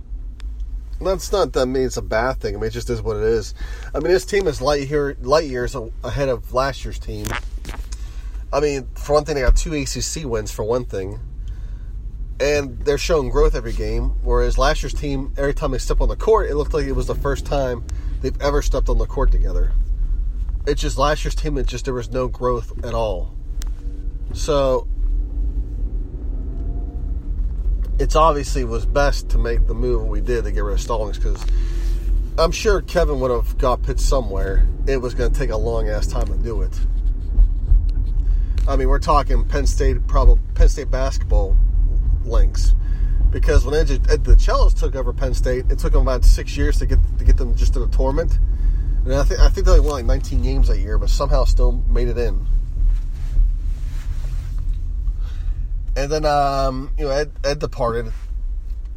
That's 0.99 1.31
not 1.31 1.53
that 1.53 1.67
means 1.67 1.85
it's 1.85 1.97
a 1.97 2.01
bad 2.01 2.39
thing. 2.39 2.55
I 2.55 2.57
mean, 2.57 2.69
it 2.69 2.71
just 2.71 2.89
is 2.89 3.03
what 3.03 3.17
it 3.17 3.23
is. 3.23 3.53
I 3.93 3.99
mean, 3.99 4.11
this 4.11 4.25
team 4.25 4.47
is 4.47 4.63
light 4.63 4.89
year, 4.89 5.15
light 5.21 5.47
years 5.47 5.75
ahead 6.03 6.27
of 6.27 6.55
last 6.55 6.83
year's 6.83 6.97
team. 6.97 7.27
I 8.51 8.61
mean, 8.61 8.87
for 8.95 9.13
one 9.13 9.25
thing, 9.25 9.35
they 9.35 9.41
got 9.41 9.55
two 9.55 9.75
ACC 9.75 10.25
wins. 10.25 10.51
For 10.51 10.63
one 10.63 10.85
thing, 10.85 11.19
and 12.39 12.79
they're 12.79 12.97
showing 12.97 13.29
growth 13.29 13.53
every 13.53 13.73
game. 13.73 14.15
Whereas 14.23 14.57
last 14.57 14.81
year's 14.81 14.95
team, 14.95 15.35
every 15.37 15.53
time 15.53 15.69
they 15.69 15.77
step 15.77 16.01
on 16.01 16.09
the 16.09 16.15
court, 16.15 16.49
it 16.49 16.55
looked 16.55 16.73
like 16.73 16.87
it 16.87 16.93
was 16.93 17.05
the 17.05 17.13
first 17.13 17.45
time 17.45 17.85
they've 18.23 18.41
ever 18.41 18.63
stepped 18.63 18.89
on 18.89 18.97
the 18.97 19.05
court 19.05 19.31
together. 19.31 19.71
It's 20.65 20.81
just 20.81 20.97
last 20.97 21.23
year's 21.23 21.35
team. 21.35 21.57
It 21.57 21.67
just 21.67 21.85
there 21.85 21.93
was 21.93 22.09
no 22.09 22.27
growth 22.27 22.85
at 22.85 22.93
all. 22.93 23.33
So 24.33 24.87
it's 27.99 28.15
obviously 28.15 28.63
was 28.63 28.85
best 28.85 29.29
to 29.29 29.37
make 29.37 29.67
the 29.67 29.73
move 29.73 30.07
we 30.07 30.21
did 30.21 30.45
to 30.45 30.51
get 30.51 30.63
rid 30.63 30.73
of 30.73 30.81
Stallings 30.81 31.17
because 31.17 31.45
I'm 32.37 32.51
sure 32.51 32.81
Kevin 32.81 33.19
would 33.19 33.31
have 33.31 33.57
got 33.57 33.83
Pitt 33.83 33.99
somewhere. 33.99 34.67
It 34.87 34.97
was 34.97 35.13
going 35.13 35.31
to 35.31 35.39
take 35.39 35.51
a 35.51 35.57
long 35.57 35.89
ass 35.89 36.07
time 36.07 36.25
to 36.27 36.37
do 36.37 36.61
it. 36.61 36.79
I 38.67 38.75
mean, 38.75 38.87
we're 38.87 38.99
talking 38.99 39.43
Penn 39.45 39.67
State, 39.67 40.07
probably 40.07 40.41
Penn 40.55 40.69
State 40.69 40.89
basketball 40.89 41.55
links, 42.25 42.73
because 43.29 43.65
when 43.65 43.75
Ed 43.75 43.87
DeChellis 43.87 44.79
took 44.79 44.95
over 44.95 45.11
Penn 45.11 45.33
State, 45.33 45.65
it 45.69 45.77
took 45.77 45.91
them 45.91 46.03
about 46.03 46.23
six 46.23 46.55
years 46.55 46.79
to 46.79 46.85
get 46.85 46.99
to 47.19 47.25
get 47.25 47.37
them 47.37 47.55
just 47.55 47.73
to 47.73 47.79
the 47.79 47.87
tournament. 47.89 48.39
And 49.05 49.13
I 49.13 49.23
think 49.23 49.39
I 49.39 49.49
think 49.49 49.67
they 49.67 49.79
won 49.79 49.91
like 49.91 50.05
19 50.05 50.41
games 50.41 50.67
that 50.69 50.79
year, 50.79 50.97
but 50.97 51.09
somehow 51.09 51.43
still 51.43 51.83
made 51.89 52.07
it 52.07 52.17
in. 52.17 52.45
And 55.95 56.11
then, 56.11 56.25
um, 56.25 56.91
you 56.97 57.05
know, 57.05 57.11
Ed, 57.11 57.31
Ed 57.43 57.59
departed 57.59 58.11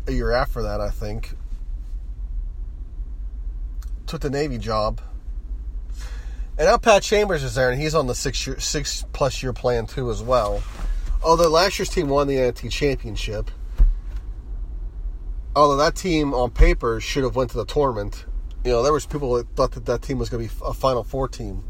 a 0.07 0.13
year 0.13 0.33
after 0.33 0.63
that, 0.63 0.81
I 0.81 0.91
think. 0.91 1.35
Took 4.07 4.23
the 4.23 4.31
Navy 4.31 4.59
job. 4.59 5.01
And 6.59 6.69
now 6.69 6.79
Pat 6.79 7.03
Chambers 7.03 7.43
is 7.43 7.55
there, 7.55 7.71
and 7.71 7.81
he's 7.81 7.95
on 7.95 8.07
the 8.07 8.15
six 8.15 8.47
year, 8.47 8.59
six 8.61 9.05
plus 9.13 9.43
year 9.43 9.53
plan 9.53 9.87
too 9.87 10.11
as 10.11 10.23
well. 10.23 10.63
Although 11.23 11.49
last 11.51 11.79
year's 11.79 11.91
team 11.91 12.09
won 12.09 12.29
the 12.29 12.37
NIT 12.37 12.71
championship. 12.71 13.51
Although 15.55 15.77
that 15.77 15.97
team 15.97 16.33
on 16.33 16.51
paper 16.51 17.01
should 17.01 17.25
have 17.25 17.37
went 17.37 17.51
to 17.51 17.57
the 17.59 17.67
tournament. 17.67 18.25
You 18.66 18.73
know, 18.73 18.82
there 18.82 18.92
was 18.92 19.06
people 19.06 19.35
that 19.35 19.49
thought 19.54 19.70
that 19.75 19.87
that 19.87 20.02
team 20.02 20.18
was 20.18 20.28
going 20.28 20.49
to 20.49 20.52
be 20.52 20.61
a 20.66 20.75
Final 20.75 21.04
Four 21.04 21.28
team 21.28 21.62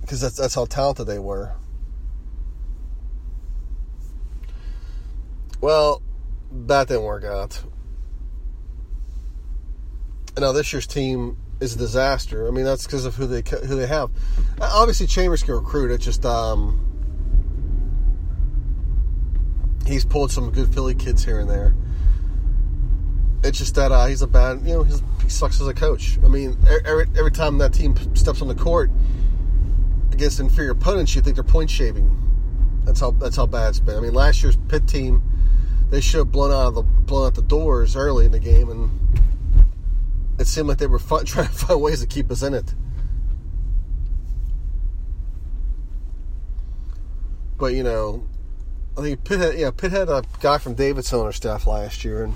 because 0.00 0.20
that's 0.20 0.36
that's 0.36 0.54
how 0.54 0.64
talented 0.64 1.08
they 1.08 1.18
were. 1.18 1.56
Well, 5.60 6.02
that 6.52 6.86
didn't 6.86 7.02
work 7.02 7.24
out. 7.24 7.60
And 10.36 10.44
now 10.44 10.52
this 10.52 10.72
year's 10.72 10.86
team 10.86 11.36
is 11.58 11.74
a 11.74 11.78
disaster. 11.78 12.46
I 12.46 12.52
mean, 12.52 12.64
that's 12.64 12.86
because 12.86 13.04
of 13.04 13.16
who 13.16 13.26
they 13.26 13.42
who 13.66 13.74
they 13.74 13.88
have. 13.88 14.12
Obviously, 14.60 15.08
Chambers 15.08 15.42
can 15.42 15.54
recruit. 15.54 15.90
It's 15.90 16.04
just 16.04 16.24
um, 16.24 16.78
he's 19.84 20.04
pulled 20.04 20.30
some 20.30 20.52
good 20.52 20.72
Philly 20.72 20.94
kids 20.94 21.24
here 21.24 21.40
and 21.40 21.50
there. 21.50 21.74
It's 23.42 23.58
just 23.58 23.74
that 23.76 23.92
uh, 23.92 24.06
he's 24.06 24.22
a 24.22 24.26
bad, 24.26 24.62
you 24.62 24.74
know, 24.74 24.82
he 24.82 25.28
sucks 25.28 25.60
as 25.60 25.68
a 25.68 25.74
coach. 25.74 26.18
I 26.24 26.28
mean, 26.28 26.56
every 26.84 27.06
every 27.16 27.30
time 27.30 27.58
that 27.58 27.72
team 27.72 27.94
steps 28.14 28.42
on 28.42 28.48
the 28.48 28.54
court 28.54 28.90
against 30.12 30.40
inferior 30.40 30.72
opponents, 30.72 31.14
you 31.14 31.22
think 31.22 31.36
they're 31.36 31.44
point 31.44 31.70
shaving. 31.70 32.14
That's 32.84 33.00
how 33.00 33.12
that's 33.12 33.36
how 33.36 33.46
bad 33.46 33.68
it's 33.70 33.80
been. 33.80 33.96
I 33.96 34.00
mean, 34.00 34.14
last 34.14 34.42
year's 34.42 34.56
Pitt 34.68 34.88
team 34.88 35.22
they 35.90 36.00
should 36.00 36.18
have 36.18 36.32
blown 36.32 36.52
out 36.52 36.74
the 36.74 36.82
blown 36.82 37.26
out 37.26 37.34
the 37.34 37.42
doors 37.42 37.96
early 37.96 38.26
in 38.26 38.32
the 38.32 38.38
game, 38.38 38.70
and 38.70 38.90
it 40.38 40.46
seemed 40.46 40.68
like 40.68 40.78
they 40.78 40.86
were 40.86 40.98
fun, 40.98 41.24
trying 41.26 41.46
to 41.46 41.52
find 41.52 41.80
ways 41.80 42.00
to 42.00 42.06
keep 42.06 42.30
us 42.30 42.42
in 42.42 42.54
it. 42.54 42.74
But 47.56 47.74
you 47.74 47.82
know, 47.82 48.26
I 48.96 49.02
think 49.02 49.24
Pitt 49.24 49.40
had, 49.40 49.58
yeah, 49.58 49.70
Pitt 49.70 49.90
had 49.90 50.08
a 50.08 50.22
guy 50.40 50.58
from 50.58 50.74
Davidson 50.74 51.18
on 51.18 51.24
their 51.24 51.32
staff 51.32 51.66
last 51.66 52.04
year, 52.04 52.24
and 52.24 52.34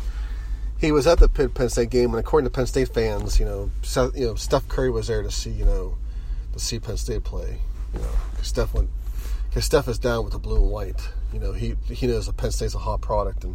he 0.82 0.90
was 0.90 1.06
at 1.06 1.20
the 1.20 1.28
Penn 1.28 1.68
State 1.68 1.90
game. 1.90 2.10
And 2.10 2.18
according 2.18 2.50
to 2.50 2.50
Penn 2.50 2.66
State 2.66 2.88
fans, 2.88 3.38
you 3.38 3.46
know, 3.46 3.70
Seth, 3.82 4.16
you 4.16 4.26
know, 4.26 4.34
Steph 4.34 4.68
Curry 4.68 4.90
was 4.90 5.06
there 5.06 5.22
to 5.22 5.30
see, 5.30 5.50
you 5.50 5.64
know, 5.64 5.96
to 6.52 6.58
see 6.58 6.80
Penn 6.80 6.96
State 6.96 7.22
play. 7.22 7.58
You 7.94 8.00
know, 8.00 8.10
Steph 8.42 8.74
went 8.74 8.90
because 9.48 9.64
Steph 9.64 9.86
is 9.86 9.98
down 9.98 10.24
with 10.24 10.32
the 10.32 10.40
blue 10.40 10.56
and 10.56 10.70
white. 10.70 11.08
You 11.32 11.38
know, 11.38 11.52
he 11.52 11.76
he 11.86 12.06
knows 12.08 12.26
that 12.26 12.36
Penn 12.36 12.50
State's 12.50 12.74
a 12.74 12.78
hot 12.78 13.00
product, 13.00 13.44
and 13.44 13.54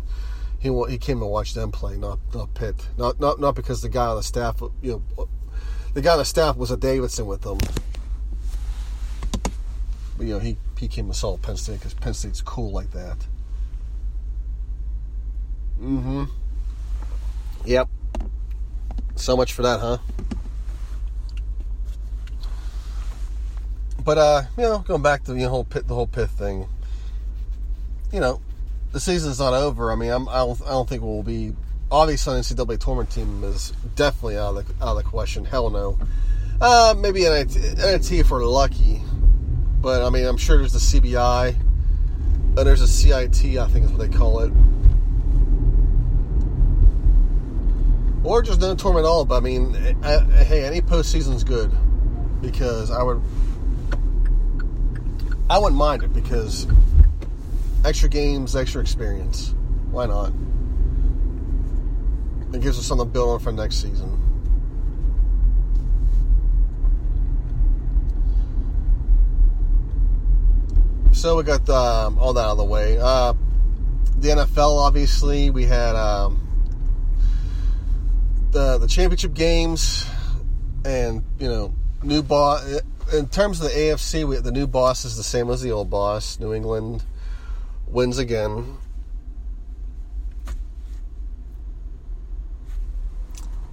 he 0.57 0.69
he 0.89 0.97
came 0.97 1.21
and 1.21 1.29
watched 1.29 1.53
them 1.53 1.71
play, 1.71 1.97
not 1.97 2.17
not 2.33 2.53
Pitt, 2.53 2.87
not 2.97 3.19
not 3.19 3.41
not 3.41 3.55
because 3.55 3.81
the 3.81 3.89
guy 3.89 4.05
on 4.05 4.15
the 4.15 4.23
staff, 4.23 4.61
you 4.81 5.03
know, 5.17 5.27
the 5.93 6.01
guy 6.01 6.13
on 6.13 6.19
the 6.19 6.25
staff 6.25 6.55
was 6.55 6.71
a 6.71 6.77
Davidson 6.77 7.27
with 7.27 7.41
them. 7.41 7.57
But, 10.17 10.25
you 10.25 10.33
know, 10.33 10.39
he 10.39 10.57
he 10.77 10.87
came 10.87 11.05
and 11.05 11.15
saw 11.15 11.35
Penn 11.37 11.57
State 11.57 11.79
because 11.79 11.93
Penn 11.93 12.13
State's 12.13 12.41
cool 12.41 12.71
like 12.71 12.91
that. 12.91 13.17
Mm-hmm. 15.81 16.23
Yep. 17.67 17.89
So 19.17 19.35
much 19.35 19.51
for 19.51 19.63
that, 19.63 19.81
huh? 19.81 19.97
But 24.05 24.17
uh, 24.17 24.43
you 24.55 24.63
know, 24.63 24.79
going 24.79 25.01
back 25.01 25.25
to 25.25 25.33
the 25.33 25.43
whole 25.49 25.65
Pitt, 25.65 25.85
the 25.85 25.93
whole 25.93 26.07
Pitt 26.07 26.29
thing. 26.29 26.69
You 28.13 28.21
know, 28.21 28.39
the 28.93 29.01
season's 29.01 29.39
not 29.39 29.53
over. 29.53 29.91
I 29.91 29.95
mean, 29.95 30.11
I'm, 30.11 30.29
I 30.29 30.37
don't, 30.37 30.61
I 30.61 30.69
don't 30.69 30.87
think 30.87 31.03
we'll 31.03 31.23
be. 31.23 31.53
Obviously, 31.91 32.35
an 32.35 32.41
NCAA 32.41 32.79
tournament 32.79 33.11
team 33.11 33.43
is 33.43 33.73
definitely 33.95 34.37
out 34.37 34.55
of 34.55 34.65
the, 34.65 34.85
out 34.85 34.97
of 34.97 35.03
the 35.03 35.03
question. 35.03 35.43
Hell 35.43 35.69
no. 35.69 35.99
Uh, 36.61 36.95
maybe 36.97 37.23
NIT, 37.23 37.53
NIT 37.53 38.11
if 38.13 38.31
we're 38.31 38.45
lucky, 38.45 39.01
but 39.81 40.03
I 40.03 40.09
mean, 40.09 40.25
I'm 40.25 40.37
sure 40.37 40.57
there's 40.57 40.71
the 40.71 40.99
CBI, 40.99 41.49
and 41.49 42.57
there's 42.57 42.81
a 42.81 42.87
CIT. 42.87 43.57
I 43.57 43.67
think 43.67 43.85
is 43.85 43.91
what 43.91 44.09
they 44.09 44.17
call 44.17 44.39
it, 44.39 44.53
or 48.27 48.41
just 48.41 48.59
no 48.59 48.75
tournament 48.75 49.05
at 49.05 49.09
all. 49.09 49.25
But 49.25 49.37
I 49.37 49.39
mean, 49.39 49.75
I, 50.03 50.19
hey, 50.43 50.65
any 50.65 50.81
postseason's 50.81 51.43
good 51.43 51.71
because 52.41 52.91
I 52.91 53.01
would 53.01 53.21
I 55.49 55.57
wouldn't 55.57 55.77
mind 55.77 56.03
it 56.03 56.13
because 56.13 56.67
extra 57.85 58.09
games, 58.09 58.55
extra 58.55 58.81
experience. 58.81 59.55
Why 59.91 60.05
not? 60.05 60.33
It 62.53 62.61
gives 62.61 62.77
us 62.77 62.85
something 62.85 63.07
to 63.07 63.11
build 63.11 63.29
on 63.29 63.39
for 63.39 63.51
next 63.51 63.81
season. 63.81 64.13
So 71.13 71.37
we 71.37 71.43
got 71.43 71.67
um, 71.69 72.17
all 72.19 72.33
that 72.33 72.41
out 72.41 72.51
of 72.51 72.57
the 72.57 72.63
way. 72.63 72.99
Uh, 72.99 73.33
the 74.17 74.29
NFL, 74.29 74.77
obviously, 74.77 75.49
we 75.49 75.65
had 75.65 75.95
um, 75.95 76.46
the 78.51 78.77
the 78.77 78.87
championship 78.87 79.33
games, 79.33 80.05
and 80.85 81.23
you 81.39 81.47
know, 81.47 81.73
new 82.03 82.21
boss 82.21 82.81
in 83.13 83.27
terms 83.27 83.61
of 83.61 83.69
the 83.69 83.73
AFC, 83.73 84.27
we, 84.27 84.37
the 84.37 84.51
new 84.51 84.67
boss 84.67 85.05
is 85.05 85.15
the 85.15 85.23
same 85.23 85.49
as 85.49 85.61
the 85.61 85.71
old 85.71 85.89
boss. 85.89 86.39
New 86.39 86.53
England 86.53 87.03
wins 87.87 88.17
again. 88.17 88.77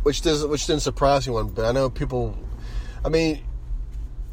Which 0.02 0.20
does 0.20 0.46
which 0.46 0.66
didn't 0.66 0.82
surprise 0.82 1.26
anyone, 1.26 1.48
but 1.48 1.64
I 1.64 1.72
know 1.72 1.88
people. 1.88 2.36
I 3.04 3.08
mean, 3.08 3.42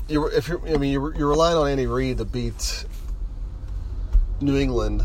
you 0.07 0.27
if 0.27 0.47
you're 0.47 0.65
I 0.67 0.77
mean 0.77 0.91
you're, 0.91 1.15
you're 1.15 1.29
relying 1.29 1.57
on 1.57 1.69
Andy 1.69 1.87
Reid 1.87 2.17
to 2.17 2.25
beat 2.25 2.85
New 4.41 4.57
England, 4.57 5.01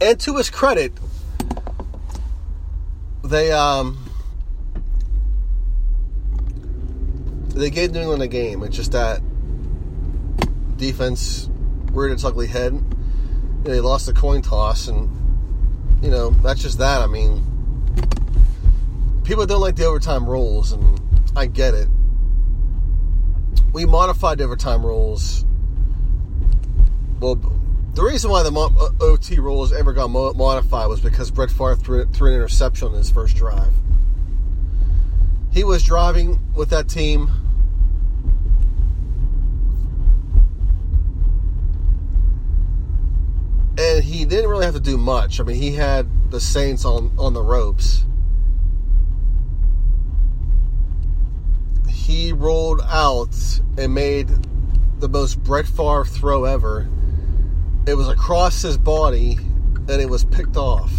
and 0.00 0.18
to 0.20 0.36
his 0.36 0.48
credit, 0.48 0.92
they 3.24 3.52
um 3.52 3.98
they 7.54 7.70
gave 7.70 7.92
New 7.92 8.00
England 8.00 8.22
a 8.22 8.28
game. 8.28 8.62
It's 8.62 8.76
just 8.76 8.92
that 8.92 9.20
defense 10.76 11.48
reared 11.92 12.12
its 12.12 12.24
ugly 12.24 12.46
head. 12.46 12.72
You 12.72 12.80
know, 13.64 13.70
they 13.70 13.80
lost 13.80 14.06
the 14.06 14.12
coin 14.12 14.42
toss, 14.42 14.88
and 14.88 15.08
you 16.02 16.10
know 16.10 16.30
that's 16.30 16.62
just 16.62 16.78
that. 16.78 17.00
I 17.00 17.06
mean, 17.06 17.42
people 19.24 19.46
don't 19.46 19.60
like 19.60 19.76
the 19.76 19.84
overtime 19.84 20.28
rules, 20.28 20.72
and 20.72 21.00
I 21.36 21.46
get 21.46 21.74
it. 21.74 21.88
We 23.72 23.86
modified 23.86 24.38
the 24.38 24.44
overtime 24.44 24.84
rules. 24.84 25.44
Well, 27.20 27.36
the 27.94 28.02
reason 28.02 28.30
why 28.30 28.42
the 28.42 28.52
uh, 28.52 29.04
OT 29.04 29.38
rules 29.38 29.72
ever 29.72 29.92
got 29.92 30.08
modified 30.08 30.88
was 30.88 31.00
because 31.00 31.30
Brett 31.30 31.50
Favre 31.50 31.76
threw, 31.76 32.04
threw 32.06 32.30
an 32.30 32.36
interception 32.36 32.88
on 32.88 32.94
his 32.94 33.10
first 33.10 33.36
drive. 33.36 33.72
He 35.52 35.64
was 35.64 35.82
driving 35.82 36.40
with 36.54 36.70
that 36.70 36.88
team 36.88 37.30
and 43.78 44.04
he 44.04 44.24
didn't 44.24 44.48
really 44.48 44.64
have 44.64 44.74
to 44.74 44.80
do 44.80 44.96
much. 44.96 45.40
I 45.40 45.44
mean, 45.44 45.56
he 45.56 45.72
had 45.72 46.30
the 46.30 46.40
Saints 46.40 46.84
on 46.84 47.12
on 47.18 47.34
the 47.34 47.42
ropes. 47.42 48.04
He 51.88 52.32
rolled 52.32 52.80
out 52.84 53.34
and 53.78 53.94
made 53.94 54.28
the 54.98 55.08
most 55.08 55.42
Brett 55.42 55.66
Favre 55.66 56.04
throw 56.04 56.44
ever. 56.44 56.88
It 57.84 57.94
was 57.94 58.08
across 58.08 58.62
his 58.62 58.78
body, 58.78 59.38
and 59.88 59.90
it 59.90 60.08
was 60.08 60.24
picked 60.24 60.56
off. 60.56 60.92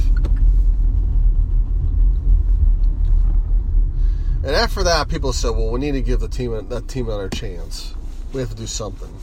And 4.43 4.51
after 4.51 4.83
that, 4.83 5.07
people 5.07 5.31
said, 5.31 5.51
"Well, 5.51 5.69
we 5.69 5.79
need 5.79 5.93
to 5.93 6.01
give 6.01 6.19
the 6.19 6.27
team 6.27 6.67
that 6.67 6.87
team 6.89 7.07
another 7.07 7.29
chance. 7.29 7.93
We 8.33 8.41
have 8.41 8.49
to 8.49 8.55
do 8.55 8.67
something." 8.67 9.13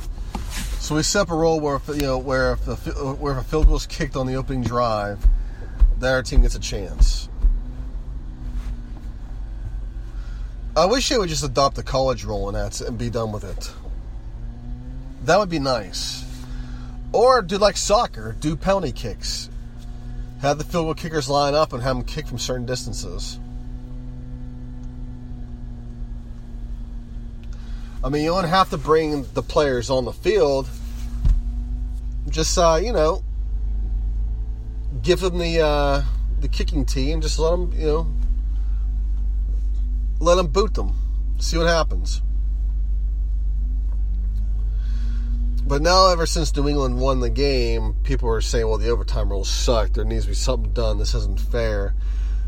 So 0.79 0.95
we 0.95 1.03
set 1.03 1.21
up 1.21 1.31
a 1.31 1.37
rule 1.37 1.61
where, 1.61 1.79
you 1.89 2.01
know, 2.01 2.17
where 2.17 2.53
if, 2.55 2.65
the, 2.65 2.73
uh, 2.73 3.13
where 3.13 3.35
if 3.35 3.41
a 3.41 3.45
field 3.45 3.67
goal 3.67 3.77
is 3.77 3.87
kicked 3.87 4.17
on 4.17 4.27
the 4.27 4.35
opening 4.35 4.63
drive, 4.63 5.25
then 5.99 6.15
our 6.15 6.23
team 6.23 6.41
gets 6.41 6.55
a 6.55 6.59
chance. 6.59 7.29
I 10.75 10.87
wish 10.87 11.11
they 11.11 11.19
would 11.19 11.29
just 11.29 11.45
adopt 11.45 11.77
the 11.77 11.83
college 11.83 12.25
rule 12.25 12.49
and 12.49 12.57
that's 12.57 12.81
and 12.81 12.97
be 12.97 13.11
done 13.11 13.33
with 13.33 13.45
it. 13.45 13.71
That 15.25 15.39
would 15.39 15.51
be 15.51 15.59
nice. 15.59 16.25
Or 17.13 17.43
do 17.43 17.59
like 17.59 17.77
soccer, 17.77 18.37
do 18.41 18.57
penalty 18.57 18.93
kicks. 18.93 19.51
Have 20.43 20.59
the 20.59 20.65
field 20.65 20.87
goal 20.87 20.95
kickers 20.95 21.29
line 21.29 21.55
up 21.55 21.73
and 21.73 21.83
have 21.83 21.97
them 21.97 22.05
kick 22.05 22.27
from 22.27 22.39
certain 22.39 22.67
distances. 22.67 23.39
I 28.03 28.09
mean, 28.09 28.25
you 28.25 28.31
don't 28.31 28.45
have 28.45 28.71
to 28.71 28.79
bring 28.79 29.27
the 29.35 29.43
players 29.43 29.91
on 29.91 30.05
the 30.05 30.13
field 30.13 30.69
just 32.31 32.57
uh, 32.59 32.79
you 32.83 32.93
know, 32.93 33.23
give 35.03 35.21
them 35.21 35.39
the 35.39 35.61
uh, 35.61 36.03
the 36.41 36.49
kicking 36.49 36.85
tee 36.85 37.13
and 37.13 37.23
just 37.23 37.39
let 37.39 37.51
them, 37.51 37.73
you 37.75 37.87
know, 37.87 38.07
let 40.21 40.37
them 40.37 40.47
boot 40.47 40.75
them. 40.75 40.95
See 41.39 41.57
what 41.59 41.67
happens. 41.67 42.23
But 45.67 45.83
now, 45.83 46.09
ever 46.09 46.27
since 46.27 46.55
New 46.57 46.69
England 46.69 47.01
won 47.01 47.21
the 47.21 47.31
game, 47.31 47.95
people 48.03 48.29
are 48.29 48.41
saying, 48.41 48.67
well, 48.67 48.79
the 48.79 48.89
overtime 48.89 49.31
rules 49.31 49.49
suck. 49.49 49.93
There 49.93 50.05
needs 50.05 50.25
to 50.25 50.31
be 50.31 50.35
something 50.35 50.73
done. 50.73 50.99
This 50.99 51.15
isn't 51.15 51.39
fair. 51.39 51.95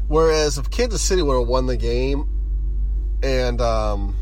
Whereas 0.09 0.59
if 0.59 0.71
Kansas 0.71 1.03
City 1.03 1.23
would 1.23 1.39
have 1.39 1.49
won 1.49 1.67
the 1.67 1.77
game 1.77 2.29
and, 3.23 3.61
um, 3.61 4.17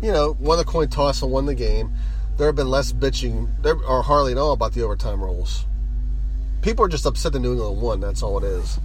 you 0.00 0.10
know, 0.10 0.36
won 0.40 0.58
the 0.58 0.64
coin 0.64 0.88
toss 0.88 1.22
and 1.22 1.30
won 1.30 1.46
the 1.46 1.54
game, 1.54 1.92
there 2.36 2.46
have 2.46 2.56
been 2.56 2.70
less 2.70 2.92
bitching, 2.92 3.62
there 3.62 3.76
are 3.86 4.02
hardly 4.02 4.32
at 4.32 4.38
all 4.38 4.52
about 4.52 4.72
the 4.72 4.82
overtime 4.82 5.22
rules. 5.22 5.66
People 6.62 6.84
are 6.84 6.88
just 6.88 7.06
upset 7.06 7.32
that 7.32 7.40
New 7.40 7.52
England 7.52 7.80
won. 7.80 8.00
That's 8.00 8.22
all 8.22 8.38
it 8.38 8.44
is. 8.44 8.78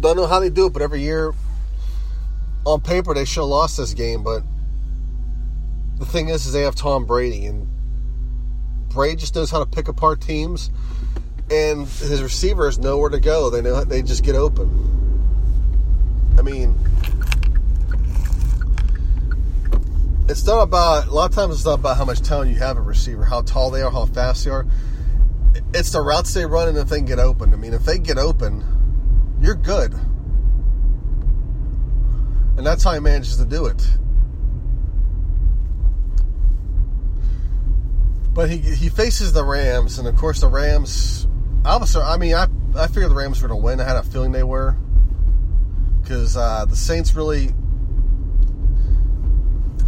Don't 0.00 0.16
know 0.16 0.26
how 0.26 0.40
they 0.40 0.50
do 0.50 0.66
it, 0.66 0.72
but 0.72 0.82
every 0.82 1.00
year, 1.00 1.32
on 2.64 2.80
paper, 2.80 3.14
they 3.14 3.24
should 3.24 3.40
have 3.40 3.48
lost 3.48 3.76
this 3.76 3.94
game. 3.94 4.22
But 4.22 4.42
the 6.02 6.10
thing 6.10 6.28
is, 6.30 6.46
is 6.46 6.52
they 6.52 6.62
have 6.62 6.74
Tom 6.74 7.04
Brady, 7.04 7.46
and 7.46 7.68
Brady 8.88 9.16
just 9.16 9.36
knows 9.36 9.52
how 9.52 9.60
to 9.60 9.66
pick 9.66 9.86
apart 9.86 10.20
teams, 10.20 10.70
and 11.48 11.86
his 11.86 12.20
receivers 12.20 12.76
know 12.80 12.98
where 12.98 13.10
to 13.10 13.20
go. 13.20 13.50
They 13.50 13.62
know 13.62 13.84
they 13.84 14.02
just 14.02 14.24
get 14.24 14.34
open. 14.34 14.68
I 16.36 16.42
mean, 16.42 16.76
it's 20.28 20.44
not 20.44 20.62
about 20.62 21.06
a 21.06 21.10
lot 21.12 21.30
of 21.30 21.36
times 21.36 21.54
it's 21.54 21.64
not 21.64 21.74
about 21.74 21.96
how 21.96 22.04
much 22.04 22.20
talent 22.20 22.50
you 22.50 22.56
have 22.58 22.76
a 22.76 22.80
receiver, 22.80 23.24
how 23.24 23.42
tall 23.42 23.70
they 23.70 23.82
are, 23.82 23.90
how 23.92 24.06
fast 24.06 24.44
they 24.44 24.50
are. 24.50 24.66
It's 25.72 25.92
the 25.92 26.00
routes 26.00 26.34
they 26.34 26.46
run 26.46 26.66
and 26.68 26.78
if 26.78 26.88
they 26.88 27.00
get 27.00 27.20
open. 27.20 27.52
I 27.52 27.56
mean, 27.56 27.74
if 27.74 27.84
they 27.84 27.98
get 27.98 28.18
open, 28.18 28.64
you're 29.40 29.54
good. 29.54 29.92
And 32.56 32.66
that's 32.66 32.82
how 32.82 32.92
he 32.92 32.98
manages 32.98 33.36
to 33.36 33.44
do 33.44 33.66
it. 33.66 33.86
But 38.34 38.50
he, 38.50 38.58
he 38.58 38.88
faces 38.88 39.32
the 39.32 39.44
Rams, 39.44 39.98
and 39.98 40.08
of 40.08 40.16
course 40.16 40.40
the 40.40 40.48
Rams. 40.48 41.26
I 41.64 41.76
was, 41.76 41.94
I 41.94 42.16
mean, 42.16 42.34
I 42.34 42.46
I 42.76 42.86
figured 42.86 43.10
the 43.10 43.14
Rams 43.14 43.42
were 43.42 43.48
going 43.48 43.60
to 43.60 43.64
win. 43.64 43.80
I 43.80 43.84
had 43.84 43.96
a 43.96 44.02
feeling 44.02 44.32
they 44.32 44.42
were 44.42 44.76
because 46.00 46.36
uh, 46.36 46.64
the 46.64 46.76
Saints 46.76 47.14
really 47.14 47.50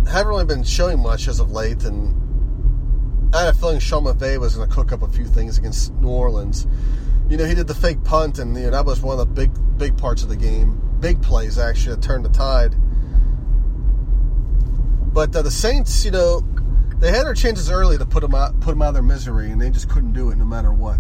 haven't 0.07 0.29
really 0.29 0.45
been 0.45 0.63
showing 0.63 1.01
much 1.01 1.27
as 1.29 1.41
of 1.41 1.51
late, 1.51 1.85
and 1.85 2.15
I 3.35 3.47
had 3.47 3.55
a 3.55 3.59
feeling 3.59 3.79
Sean 3.81 4.05
McVay 4.05 4.39
was 4.39 4.55
going 4.55 4.69
to 4.69 4.75
cook 4.75 4.93
up 4.93 5.03
a 5.03 5.09
few 5.09 5.25
things 5.25 5.59
against 5.59 5.93
New 5.95 6.09
Orleans. 6.09 6.67
You 7.29 7.39
know, 7.39 7.47
he 7.47 7.55
did 7.55 7.67
the 7.67 7.75
fake 7.75 8.05
punt, 8.05 8.39
and 8.39 8.55
you 8.55 8.65
know, 8.65 8.71
that 8.71 8.85
was 8.85 9.01
one 9.01 9.19
of 9.19 9.27
the 9.27 9.35
big, 9.35 9.79
big 9.79 9.97
parts 9.97 10.23
of 10.23 10.29
the 10.29 10.37
game. 10.37 10.81
Big 11.01 11.21
plays 11.23 11.59
actually 11.59 11.97
that 11.97 12.03
turned 12.03 12.25
the 12.25 12.29
tide. 12.29 12.77
But 15.13 15.35
uh, 15.35 15.43
the 15.43 15.51
Saints, 15.51 16.05
you 16.05 16.11
know, 16.11 16.43
they 17.05 17.11
had 17.11 17.27
their 17.27 17.35
chances 17.35 17.71
early 17.71 17.99
to 17.99 18.07
put 18.07 18.23
them 18.23 18.35
out, 18.35 18.59
put 18.61 18.71
them 18.71 18.81
out 18.81 18.89
of 18.89 18.95
their 18.95 19.03
misery, 19.03 19.51
and 19.51 19.61
they 19.61 19.69
just 19.69 19.91
couldn't 19.91 20.15
do 20.15 20.31
it 20.31 20.37
no 20.37 20.47
matter 20.47 20.73
what. 20.73 20.99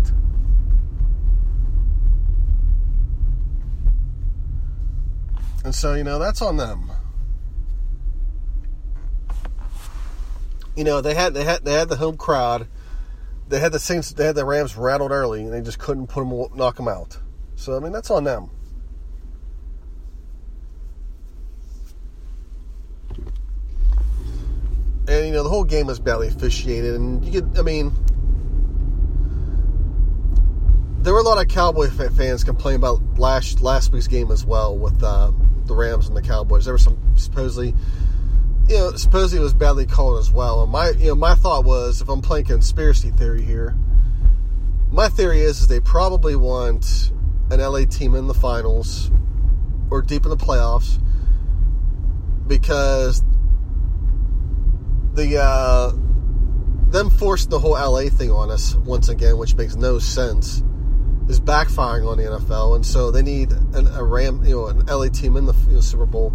And 5.65 5.75
so, 5.75 5.95
you 5.95 6.05
know, 6.05 6.19
that's 6.19 6.43
on 6.43 6.59
them. 6.59 6.93
You 10.77 10.85
know, 10.85 11.01
they 11.01 11.15
had 11.15 11.33
they 11.33 11.45
had 11.45 11.65
they 11.65 11.73
had 11.73 11.89
the 11.89 11.97
home 11.97 12.19
crowd. 12.19 12.69
They 13.49 13.59
had 13.59 13.73
the 13.73 13.79
Saints, 13.79 14.13
they 14.13 14.27
had 14.27 14.35
the 14.35 14.45
Rams 14.45 14.77
rattled 14.77 15.11
early, 15.11 15.41
and 15.41 15.55
they 15.55 15.63
just 15.63 15.79
couldn't 15.79 16.09
put 16.09 16.21
them 16.21 16.55
knock 16.55 16.77
them 16.77 16.87
out. 16.87 17.19
So 17.57 17.79
I 17.79 17.81
mean, 17.81 17.93
that's 17.93 18.11
on 18.11 18.25
them. 18.25 18.51
And 25.07 25.27
you 25.27 25.33
know, 25.33 25.43
the 25.43 25.49
whole 25.51 25.65
game 25.65 25.87
was 25.87 26.01
badly 26.01 26.29
officiated, 26.29 26.95
and 26.95 27.25
you 27.25 27.43
could, 27.43 27.59
I 27.59 27.63
mean, 27.63 27.93
there 31.03 31.13
were 31.13 31.21
a 31.21 31.25
lot 31.25 31.39
of 31.39 31.49
Cowboy 31.49 31.91
fans 31.91 32.45
complaining 32.45 32.81
about 32.81 33.03
last 33.19 33.61
last 33.61 33.93
week's 33.93 34.09
game 34.09 34.31
as 34.31 34.47
well 34.47 34.77
with 34.77 35.03
uh, 35.03 35.33
the 35.67 35.75
Rams 35.75 36.09
and 36.09 36.17
the 36.17 36.23
Cowboys. 36.23 36.65
There 36.65 36.73
were 36.73 36.79
some 36.79 36.99
supposedly, 37.17 37.75
you 38.69 38.77
know, 38.77 38.93
supposedly 38.97 39.41
it 39.41 39.45
was 39.45 39.53
badly 39.53 39.85
called 39.85 40.19
as 40.19 40.31
well. 40.31 40.63
And 40.63 40.73
my, 40.73 40.91
you 40.91 41.09
know, 41.09 41.15
my 41.15 41.35
thought 41.35 41.65
was, 41.65 42.01
if 42.01 42.09
I'm 42.09 42.23
playing 42.23 42.47
conspiracy 42.47 43.11
theory 43.11 43.43
here, 43.43 43.75
my 44.91 45.11
theory 45.11 45.41
is, 45.41 45.61
is 45.61 45.69
they 45.69 45.81
probably 45.81 46.37
want 46.37 47.13
an 47.51 47.61
LA 47.61 47.85
team 47.85 48.15
in 48.15 48.27
the 48.27 48.35
finals 48.35 49.11
or 49.91 50.01
deep 50.01 50.25
in 50.25 50.31
the 50.31 50.37
playoffs 50.37 50.99
because 52.47 53.23
the 55.15 55.39
uh, 55.41 55.93
them 56.91 57.11
forced 57.11 57.51
the 57.51 57.59
whole 57.59 57.73
LA 57.73 58.09
thing 58.09 58.31
on 58.31 58.51
us 58.51 58.75
once 58.75 59.09
again, 59.09 59.39
which 59.39 59.57
makes 59.57 59.77
no 59.77 59.99
sense 59.99 60.63
is 61.29 61.41
backfiring 61.41 62.07
on 62.07 62.19
the 62.19 62.25
NFL, 62.25 62.77
and 62.77 62.85
so 62.85 63.11
they 63.11 63.23
need 63.23 63.51
an, 63.51 63.87
a 63.95 64.05
Ram, 64.05 64.45
you 64.45 64.55
know, 64.55 64.67
an 64.67 64.85
LA 64.87 65.09
team 65.09 65.37
in 65.37 65.47
the 65.47 65.55
you 65.69 65.75
know, 65.75 65.81
Super 65.81 66.07
Bowl, 66.07 66.33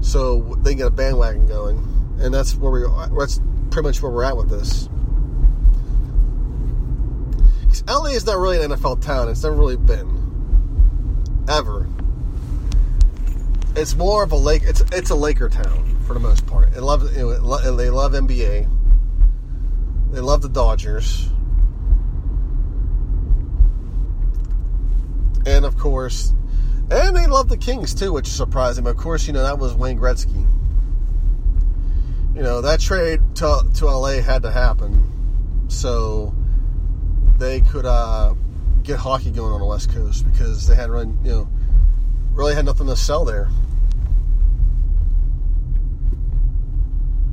so 0.00 0.56
they 0.62 0.74
get 0.74 0.86
a 0.86 0.90
bandwagon 0.90 1.46
going, 1.46 1.78
and 2.18 2.32
that's 2.32 2.54
where 2.54 2.72
we 2.72 3.16
that's 3.18 3.40
pretty 3.70 3.88
much 3.88 4.02
where 4.02 4.10
we're 4.10 4.24
at 4.24 4.36
with 4.36 4.48
this. 4.48 4.88
LA 7.88 8.10
is 8.10 8.24
not 8.24 8.38
really 8.38 8.62
an 8.62 8.70
NFL 8.70 9.02
town; 9.02 9.28
it's 9.28 9.42
never 9.42 9.56
really 9.56 9.76
been, 9.76 11.44
ever. 11.48 11.86
It's 13.74 13.94
more 13.94 14.22
of 14.22 14.32
a 14.32 14.36
lake. 14.36 14.62
It's 14.64 14.80
it's 14.92 15.10
a 15.10 15.14
Laker 15.14 15.48
town 15.48 15.91
for 16.06 16.14
the 16.14 16.20
most 16.20 16.46
part. 16.46 16.70
You 16.74 16.80
know, 16.80 16.96
they 16.96 17.90
love 17.90 18.12
NBA. 18.12 18.68
They 20.12 20.20
love 20.20 20.42
the 20.42 20.48
Dodgers 20.48 21.28
and 25.46 25.64
of 25.64 25.76
course, 25.76 26.32
and 26.90 27.16
they 27.16 27.26
love 27.26 27.48
the 27.48 27.56
Kings 27.56 27.94
too, 27.94 28.12
which 28.12 28.28
is 28.28 28.34
surprising. 28.34 28.84
But 28.84 28.90
of 28.90 28.96
course, 28.96 29.26
you 29.26 29.32
know 29.32 29.42
that 29.42 29.58
was 29.58 29.74
Wayne 29.74 29.98
Gretzky. 29.98 30.46
You 32.34 32.42
know 32.42 32.60
that 32.62 32.80
trade 32.80 33.20
to 33.36 33.66
to 33.74 33.86
LA 33.86 34.20
had 34.20 34.42
to 34.42 34.50
happen, 34.50 35.68
so 35.68 36.34
they 37.38 37.60
could 37.60 37.86
uh, 37.86 38.34
get 38.82 38.98
hockey 38.98 39.30
going 39.30 39.52
on 39.52 39.60
the 39.60 39.66
West 39.66 39.92
Coast 39.92 40.30
because 40.30 40.66
they 40.66 40.76
had 40.76 40.90
run, 40.90 41.18
you 41.24 41.30
know, 41.30 41.48
really 42.32 42.54
had 42.54 42.64
nothing 42.64 42.86
to 42.86 42.96
sell 42.96 43.24
there. 43.24 43.48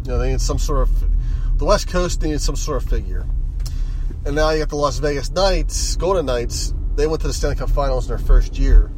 Know, 0.10 0.18
they 0.18 0.32
need 0.32 0.42
some 0.42 0.58
sort 0.58 0.90
of 0.90 1.60
the 1.60 1.66
West 1.66 1.88
Coast 1.88 2.24
needed 2.24 2.42
some 2.42 2.56
sort 2.56 2.82
of 2.82 2.90
figure, 2.90 3.28
and 4.26 4.36
now 4.36 4.50
you 4.50 4.58
got 4.58 4.70
the 4.70 4.76
Las 4.76 4.98
Vegas 4.98 5.30
Knights, 5.30 5.96
Golden 5.98 6.26
Knights, 6.26 6.74
they 6.96 7.06
went 7.06 7.22
to 7.22 7.28
the 7.28 7.34
Stanley 7.34 7.56
Cup 7.56 7.70
Finals 7.70 8.06
in 8.06 8.18
their 8.18 8.26
first 8.26 8.58
year. 8.58 8.90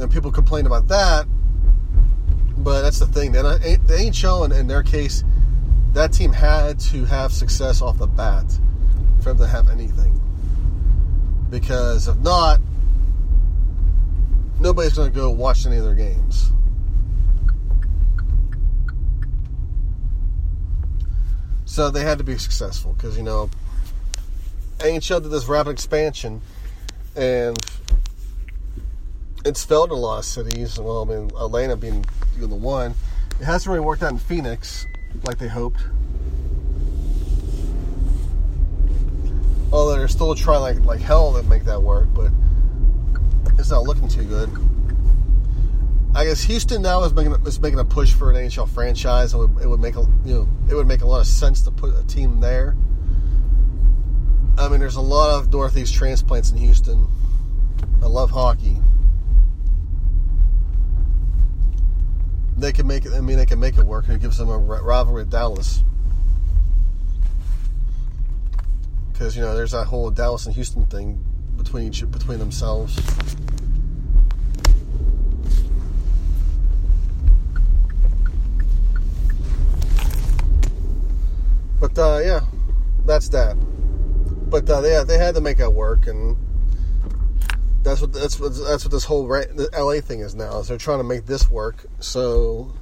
And 0.00 0.10
people 0.10 0.32
complain 0.32 0.64
about 0.64 0.88
that, 0.88 1.26
but 2.56 2.80
that's 2.80 2.98
the 2.98 3.06
thing. 3.06 3.32
They 3.32 3.40
uh, 3.40 3.58
ain't, 3.62 3.86
they 3.86 3.96
ain't 3.96 4.24
in 4.24 4.66
their 4.68 4.82
case, 4.82 5.22
that 5.92 6.14
team 6.14 6.32
had 6.32 6.80
to 6.80 7.04
have 7.04 7.30
success 7.30 7.82
off 7.82 7.98
the 7.98 8.06
bat 8.06 8.46
for 9.18 9.34
them 9.34 9.38
to 9.38 9.46
have 9.46 9.68
anything. 9.68 10.18
Because 11.50 12.08
if 12.08 12.16
not, 12.20 12.58
nobody's 14.60 14.94
going 14.94 15.12
to 15.12 15.14
go 15.14 15.30
watch 15.30 15.66
any 15.66 15.76
of 15.76 15.84
their 15.84 15.94
games. 15.94 16.52
So 21.74 21.90
they 21.90 22.04
had 22.04 22.18
to 22.18 22.24
be 22.24 22.38
successful 22.38 22.92
because, 22.92 23.16
you 23.16 23.24
know, 23.24 23.50
NHL 24.78 25.20
did 25.20 25.32
this 25.32 25.46
rapid 25.46 25.70
expansion, 25.70 26.40
and 27.16 27.58
it's 29.44 29.64
failed 29.64 29.90
in 29.90 29.96
a 29.96 30.00
lot 30.00 30.18
of 30.18 30.24
cities. 30.24 30.78
Well, 30.78 31.02
I 31.02 31.04
mean, 31.04 31.32
Atlanta 31.36 31.74
being 31.74 32.06
the 32.38 32.46
one. 32.46 32.94
It 33.40 33.44
hasn't 33.44 33.72
really 33.72 33.84
worked 33.84 34.04
out 34.04 34.12
in 34.12 34.18
Phoenix 34.18 34.86
like 35.24 35.38
they 35.38 35.48
hoped. 35.48 35.80
Although 39.72 39.96
they're 39.96 40.06
still 40.06 40.32
trying 40.36 40.60
like 40.60 40.78
like 40.84 41.00
hell 41.00 41.32
to 41.32 41.42
make 41.42 41.64
that 41.64 41.82
work, 41.82 42.06
but 42.14 42.30
it's 43.58 43.70
not 43.70 43.82
looking 43.82 44.06
too 44.06 44.22
good. 44.22 44.48
I 46.16 46.24
guess 46.24 46.42
Houston 46.44 46.82
now 46.82 47.02
is 47.02 47.12
making 47.12 47.32
is 47.44 47.58
making 47.58 47.80
a 47.80 47.84
push 47.84 48.12
for 48.12 48.30
an 48.30 48.36
NHL 48.36 48.68
franchise. 48.68 49.34
It 49.34 49.38
would, 49.38 49.60
it 49.60 49.68
would 49.68 49.80
make 49.80 49.96
a 49.96 50.06
you 50.24 50.34
know 50.34 50.48
it 50.68 50.74
would 50.74 50.86
make 50.86 51.00
a 51.00 51.06
lot 51.06 51.20
of 51.20 51.26
sense 51.26 51.62
to 51.62 51.72
put 51.72 51.98
a 51.98 52.06
team 52.06 52.40
there. 52.40 52.76
I 54.56 54.68
mean, 54.68 54.78
there's 54.78 54.94
a 54.94 55.00
lot 55.00 55.36
of 55.36 55.52
Northeast 55.52 55.92
transplants 55.94 56.52
in 56.52 56.58
Houston. 56.58 57.08
I 58.00 58.06
love 58.06 58.30
hockey. 58.30 58.76
They 62.56 62.70
can 62.70 62.86
make 62.86 63.04
it. 63.04 63.12
I 63.12 63.20
mean, 63.20 63.36
they 63.36 63.46
can 63.46 63.58
make 63.58 63.76
it 63.76 63.84
work, 63.84 64.08
it 64.08 64.20
gives 64.20 64.38
them 64.38 64.48
a 64.48 64.56
rivalry 64.56 65.22
with 65.22 65.30
Dallas. 65.30 65.82
Because 69.12 69.36
you 69.36 69.42
know, 69.42 69.56
there's 69.56 69.72
that 69.72 69.86
whole 69.86 70.10
Dallas 70.10 70.46
and 70.46 70.54
Houston 70.54 70.86
thing 70.86 71.24
between 71.56 71.88
each 71.88 72.08
between 72.08 72.38
themselves. 72.38 72.96
Uh, 81.96 82.20
yeah, 82.24 82.40
that's 83.04 83.28
that 83.30 83.56
but 84.54 84.70
uh, 84.70 84.82
yeah, 84.84 85.02
they 85.02 85.18
had 85.18 85.34
to 85.34 85.40
make 85.40 85.58
it 85.58 85.72
work, 85.72 86.06
and 86.06 86.36
that's 87.82 88.00
what 88.00 88.12
that's 88.12 88.38
what 88.38 88.54
that's 88.54 88.84
what 88.84 88.92
this 88.92 89.04
whole 89.04 89.26
LA 89.26 90.00
thing 90.00 90.20
is 90.20 90.36
now. 90.36 90.60
Is 90.60 90.68
they're 90.68 90.78
trying 90.78 90.98
to 90.98 91.04
make 91.04 91.26
this 91.26 91.50
work 91.50 91.86
so 91.98 92.72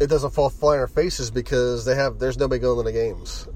it 0.00 0.06
doesn't 0.06 0.30
fall 0.30 0.48
flat 0.48 0.76
in 0.76 0.80
our 0.80 0.86
faces 0.86 1.30
because 1.30 1.84
they 1.84 1.94
have 1.94 2.18
there's 2.18 2.38
nobody 2.38 2.60
going 2.60 2.78
to 2.78 2.90
the 2.90 2.92
games. 2.92 3.46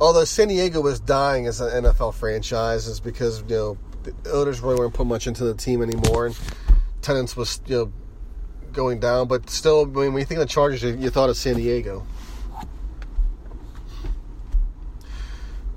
Although 0.00 0.24
San 0.24 0.46
Diego 0.46 0.80
was 0.80 1.00
dying 1.00 1.48
as 1.48 1.60
an 1.60 1.84
NFL 1.84 2.14
franchise, 2.14 2.86
is 2.86 3.00
because 3.00 3.40
you 3.40 3.48
know 3.48 3.78
the 4.04 4.14
owners 4.30 4.60
really 4.60 4.78
weren't 4.78 4.94
put 4.94 5.08
much 5.08 5.26
into 5.26 5.42
the 5.42 5.54
team 5.54 5.82
anymore, 5.82 6.26
and 6.26 6.38
tenants 7.02 7.36
was 7.36 7.60
you 7.66 7.76
know 7.76 7.92
going 8.76 9.00
down. 9.00 9.26
But 9.26 9.50
still, 9.50 9.86
when 9.86 10.12
you 10.12 10.24
think 10.24 10.38
of 10.40 10.46
the 10.46 10.52
Chargers, 10.52 10.82
you, 10.82 10.94
you 10.96 11.10
thought 11.10 11.30
of 11.30 11.36
San 11.36 11.56
Diego. 11.56 12.06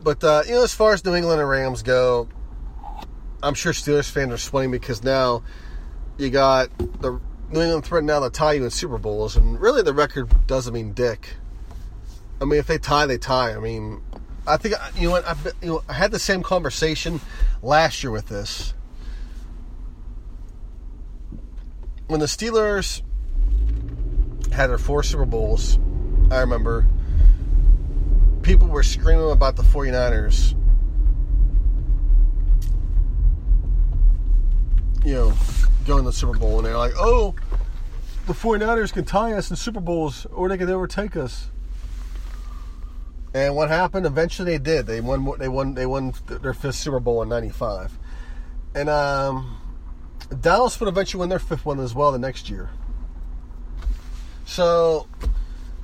But 0.04 0.24
uh, 0.24 0.44
you 0.46 0.54
know, 0.54 0.64
as 0.64 0.74
far 0.74 0.94
as 0.94 1.04
New 1.04 1.16
England 1.16 1.42
and 1.42 1.50
Rams 1.50 1.82
go, 1.82 2.30
I'm 3.42 3.54
sure 3.54 3.74
Steelers 3.74 4.10
fans 4.10 4.32
are 4.32 4.38
sweating 4.38 4.72
because 4.72 5.04
now 5.04 5.44
you 6.18 6.30
got 6.30 6.70
the 6.78 7.20
New 7.50 7.62
England 7.62 7.86
threat 7.86 8.04
now 8.04 8.20
to 8.20 8.30
tie 8.30 8.54
you 8.54 8.64
in 8.64 8.70
Super 8.70 8.98
Bowls, 8.98 9.36
and 9.36 9.60
really 9.60 9.82
the 9.82 9.94
record 9.94 10.48
doesn't 10.48 10.74
mean 10.74 10.94
dick. 10.94 11.36
I 12.42 12.46
mean, 12.46 12.60
if 12.60 12.68
they 12.68 12.78
tie, 12.78 13.06
they 13.06 13.18
tie. 13.18 13.54
I 13.54 13.60
mean, 13.60 14.02
I 14.48 14.58
think 14.58 14.76
you 14.96 15.08
know 15.08 15.12
what 15.12 15.28
I, 15.28 15.36
you 15.62 15.68
know, 15.68 15.84
I 15.90 15.94
had 15.94 16.12
the 16.12 16.20
same 16.20 16.44
conversation 16.44 17.20
last 17.62 18.04
year 18.04 18.12
with 18.12 18.28
this 18.28 18.74
when 22.10 22.20
the 22.20 22.26
Steelers 22.26 23.02
had 24.52 24.68
their 24.68 24.78
four 24.78 25.04
Super 25.04 25.26
Bowls. 25.26 25.80
I 26.32 26.40
remember 26.40 26.86
people 28.42 28.68
were 28.68 28.84
screaming 28.84 29.32
about 29.32 29.56
the 29.56 29.64
49ers. 29.64 30.56
you 35.06 35.14
know, 35.14 35.34
going 35.86 36.04
to 36.04 36.10
the 36.10 36.14
Super 36.14 36.38
Bowl, 36.38 36.58
and 36.58 36.66
they're 36.66 36.78
like, 36.78 36.94
oh, 36.98 37.34
the 38.28 38.34
49ers 38.34 38.92
can 38.92 39.06
tie 39.06 39.34
us 39.34 39.50
in 39.50 39.56
Super 39.56 39.80
Bowls, 39.80 40.26
or 40.32 40.50
they 40.50 40.58
can 40.58 40.70
overtake 40.70 41.16
us. 41.16 41.50
And 43.34 43.56
what 43.56 43.70
happened? 43.70 44.06
Eventually, 44.06 44.52
they 44.52 44.58
did. 44.58 44.88
They 44.88 45.02
won. 45.02 45.32
They 45.38 45.48
won. 45.48 45.76
They 45.76 45.86
won 45.86 46.14
their 46.26 46.54
fifth 46.54 46.76
Super 46.76 47.00
Bowl 47.00 47.22
in 47.22 47.30
'95, 47.30 47.98
and 48.74 48.90
um, 48.90 49.59
Dallas 50.42 50.80
would 50.80 50.90
eventually 50.90 51.20
win 51.22 51.30
their 51.30 51.40
fifth 51.40 51.66
one 51.66 51.80
as 51.80 51.96
well 51.96 52.12
the 52.12 52.20
next 52.20 52.50
year. 52.50 52.70
So 54.46 55.08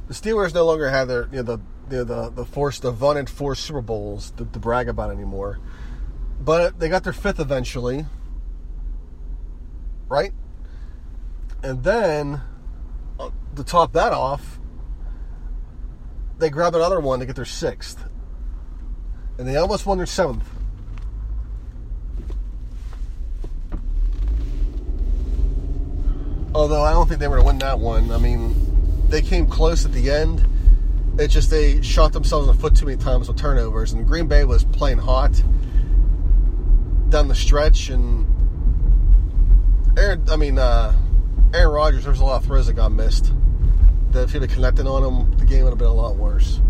the 0.08 0.13
Steelers 0.13 0.54
no 0.54 0.65
longer 0.65 0.89
have 0.89 1.08
their 1.08 1.28
you 1.32 1.38
know 1.38 1.43
the 1.43 1.60
the 1.89 2.04
the, 2.04 2.30
the 2.30 2.45
force 2.45 2.80
the 2.80 2.91
vaunted 2.91 3.30
four 3.30 3.56
Super 3.56 3.82
Bowls 3.82 4.32
to, 4.32 4.45
to 4.45 4.60
brag 4.60 4.89
about 4.89 5.12
anymore, 5.12 5.60
but 6.39 6.80
they 6.80 6.89
got 6.89 7.04
their 7.04 7.13
fifth 7.13 7.39
eventually, 7.39 8.06
right? 10.08 10.32
And 11.63 11.84
then 11.84 12.41
uh, 13.19 13.30
to 13.56 13.63
top 13.63 13.93
that 13.93 14.13
off, 14.13 14.60
they 16.38 16.50
grab 16.50 16.76
another 16.76 17.00
one 17.00 17.19
to 17.19 17.26
get 17.26 17.36
their 17.36 17.45
sixth, 17.45 18.06
and 19.38 19.48
they 19.48 19.56
almost 19.56 19.86
won 19.86 19.98
their 19.98 20.06
seventh. 20.06 20.48
Although 26.56 26.84
I 26.84 26.94
don't 26.94 27.06
think 27.06 27.20
they 27.20 27.28
were 27.28 27.36
to 27.36 27.44
win 27.44 27.58
that 27.58 27.80
one. 27.80 28.12
I 28.12 28.18
mean, 28.18 28.56
they 29.10 29.22
came 29.22 29.46
close 29.46 29.84
at 29.86 29.91
the 29.91 30.10
end. 30.10 30.48
It 31.20 31.28
just 31.28 31.50
they 31.50 31.82
shot 31.82 32.13
themselves 32.13 32.48
in 32.48 32.56
the 32.56 32.62
foot 32.62 32.78
too 32.78 32.86
many 32.86 32.98
times 32.98 33.28
with 33.28 33.36
turnovers, 33.36 33.91
and 33.91 34.08
Green 34.08 34.28
Bay 34.28 34.46
was 34.46 34.63
playing 34.63 35.00
hot 35.00 35.34
down 37.10 37.28
the 37.28 37.36
stretch. 37.36 37.89
And 37.89 38.26
Aaron, 39.98 40.24
I 40.30 40.38
mean, 40.38 40.58
uh, 40.58 40.96
Aaron 41.54 41.74
Rodgers, 41.74 42.04
there 42.04 42.12
was 42.12 42.22
a 42.22 42.24
lot 42.24 42.38
of 42.38 42.46
throws 42.46 42.68
that 42.68 42.74
got 42.74 42.94
missed. 42.94 43.34
That 44.12 44.24
if 44.24 44.32
he'd 44.32 44.41
have 44.41 44.52
connected 44.52 44.88
on 44.88 45.04
them, 45.04 45.38
the 45.38 45.44
game 45.44 45.65
would 45.65 45.72
have 45.72 45.78
been 45.78 45.88
a 45.88 45.94
lot 45.94 46.15
worse. 46.15 46.62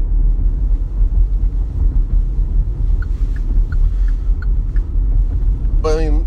But 5.80 6.00
I 6.00 6.10
mean, 6.10 6.26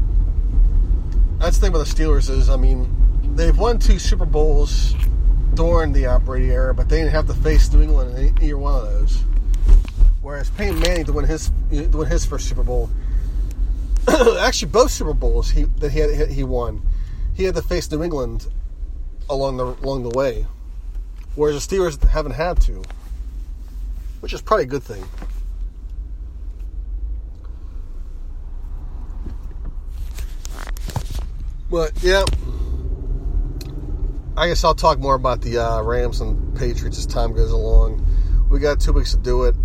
that's 1.41 1.59
the 1.59 1.63
thing 1.63 1.75
about 1.75 1.89
the 1.89 1.93
Steelers 1.93 2.31
is, 2.31 2.49
I 2.49 2.57
mean, 2.57 2.98
they've 3.39 3.57
won 3.57 3.79
two 3.79 4.01
Super 4.01 4.27
Bowls 4.27 4.95
during 5.55 5.93
the 5.93 6.21
Brady 6.25 6.51
era, 6.51 6.75
but 6.75 6.89
they 6.89 6.99
didn't 6.99 7.13
have 7.13 7.29
to 7.29 7.35
face 7.35 7.73
New 7.73 7.81
England 7.81 8.19
in 8.19 8.43
either 8.43 8.59
one 8.59 8.75
of 8.75 8.83
those. 8.83 9.23
Whereas 10.21 10.51
Peyton 10.51 10.81
Manning 10.81 11.05
to 11.05 11.13
win 11.13 11.25
his 11.25 11.51
to 11.71 11.89
win 11.89 12.09
his 12.09 12.27
first 12.27 12.49
Super 12.49 12.65
Bowl, 12.65 12.91
actually 14.41 14.71
both 14.71 14.91
Super 14.91 15.15
Bowls 15.15 15.51
he 15.51 15.63
that 15.79 15.93
he 15.93 16.01
had, 16.01 16.29
he 16.29 16.43
won, 16.43 16.83
he 17.35 17.45
had 17.45 17.55
to 17.55 17.63
face 17.63 17.91
New 17.91 18.03
England 18.03 18.49
along 19.31 19.57
the 19.57 19.67
along 19.67 20.03
the 20.03 20.11
way, 20.11 20.45
whereas 21.37 21.67
the 21.67 21.77
Steelers 21.77 22.03
haven't 22.09 22.33
had 22.33 22.61
to, 22.63 22.83
which 24.21 24.33
is 24.33 24.43
probably 24.43 24.65
a 24.65 24.67
good 24.67 24.83
thing. 24.83 25.05
But 31.71 31.93
yeah, 32.03 32.25
I 34.39 34.47
guess 34.47 34.63
I'll 34.63 34.73
talk 34.73 35.01
more 35.01 35.17
about 35.17 35.41
the 35.41 35.59
uh, 35.59 35.83
Rams 35.83 36.21
and 36.21 36.57
Patriots 36.57 36.97
as 36.97 37.07
time 37.07 37.33
goes 37.33 37.51
along. 37.51 38.07
We 38.49 38.61
got 38.61 38.79
two 38.79 38.93
weeks 38.93 39.11
to 39.11 39.17
do 39.17 39.43
it. 39.43 39.57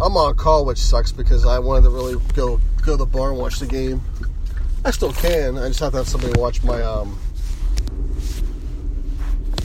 I'm 0.00 0.16
on 0.16 0.34
call, 0.36 0.64
which 0.64 0.78
sucks 0.78 1.12
because 1.12 1.44
I 1.44 1.58
wanted 1.58 1.82
to 1.82 1.90
really 1.90 2.16
go 2.32 2.58
go 2.80 2.92
to 2.92 2.96
the 2.96 3.04
bar 3.04 3.28
and 3.28 3.38
watch 3.38 3.58
the 3.58 3.66
game. 3.66 4.00
I 4.86 4.90
still 4.92 5.12
can. 5.12 5.58
I 5.58 5.68
just 5.68 5.80
have 5.80 5.92
to 5.92 5.98
have 5.98 6.08
somebody 6.08 6.40
watch 6.40 6.64
my 6.64 6.80
um, 6.80 7.18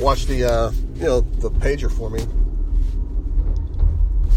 watch 0.02 0.26
the 0.26 0.44
uh, 0.44 0.72
you 0.96 1.04
know 1.04 1.22
the 1.22 1.50
pager 1.50 1.90
for 1.90 2.10
me. 2.10 2.20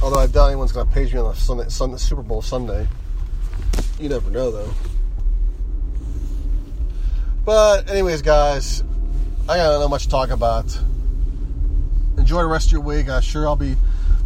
Although 0.00 0.20
I 0.20 0.28
doubt 0.28 0.46
anyone's 0.46 0.70
gonna 0.70 0.92
page 0.92 1.12
me 1.12 1.18
on 1.18 1.32
the 1.32 1.34
Sunday, 1.34 1.68
Sunday 1.68 1.96
Super 1.96 2.22
Bowl 2.22 2.40
Sunday. 2.40 2.86
You 3.98 4.10
never 4.10 4.30
know 4.30 4.52
though. 4.52 4.72
But 7.44 7.90
anyways, 7.90 8.22
guys, 8.22 8.84
I 9.46 9.58
got 9.58 9.78
not 9.78 9.90
much 9.90 10.04
to 10.04 10.08
talk 10.08 10.30
about. 10.30 10.78
Enjoy 12.16 12.40
the 12.40 12.48
rest 12.48 12.68
of 12.68 12.72
your 12.72 12.80
week. 12.80 13.10
I'm 13.10 13.20
sure 13.20 13.46
I'll 13.46 13.56
be 13.56 13.76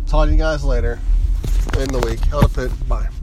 talking 0.07 0.28
to 0.28 0.33
you 0.37 0.38
guys 0.38 0.62
later 0.62 1.00
in 1.76 1.88
the 1.88 1.98
week. 1.98 2.20
Held 2.26 2.44
up 2.44 2.57
it. 2.59 2.88
Bye. 2.88 3.09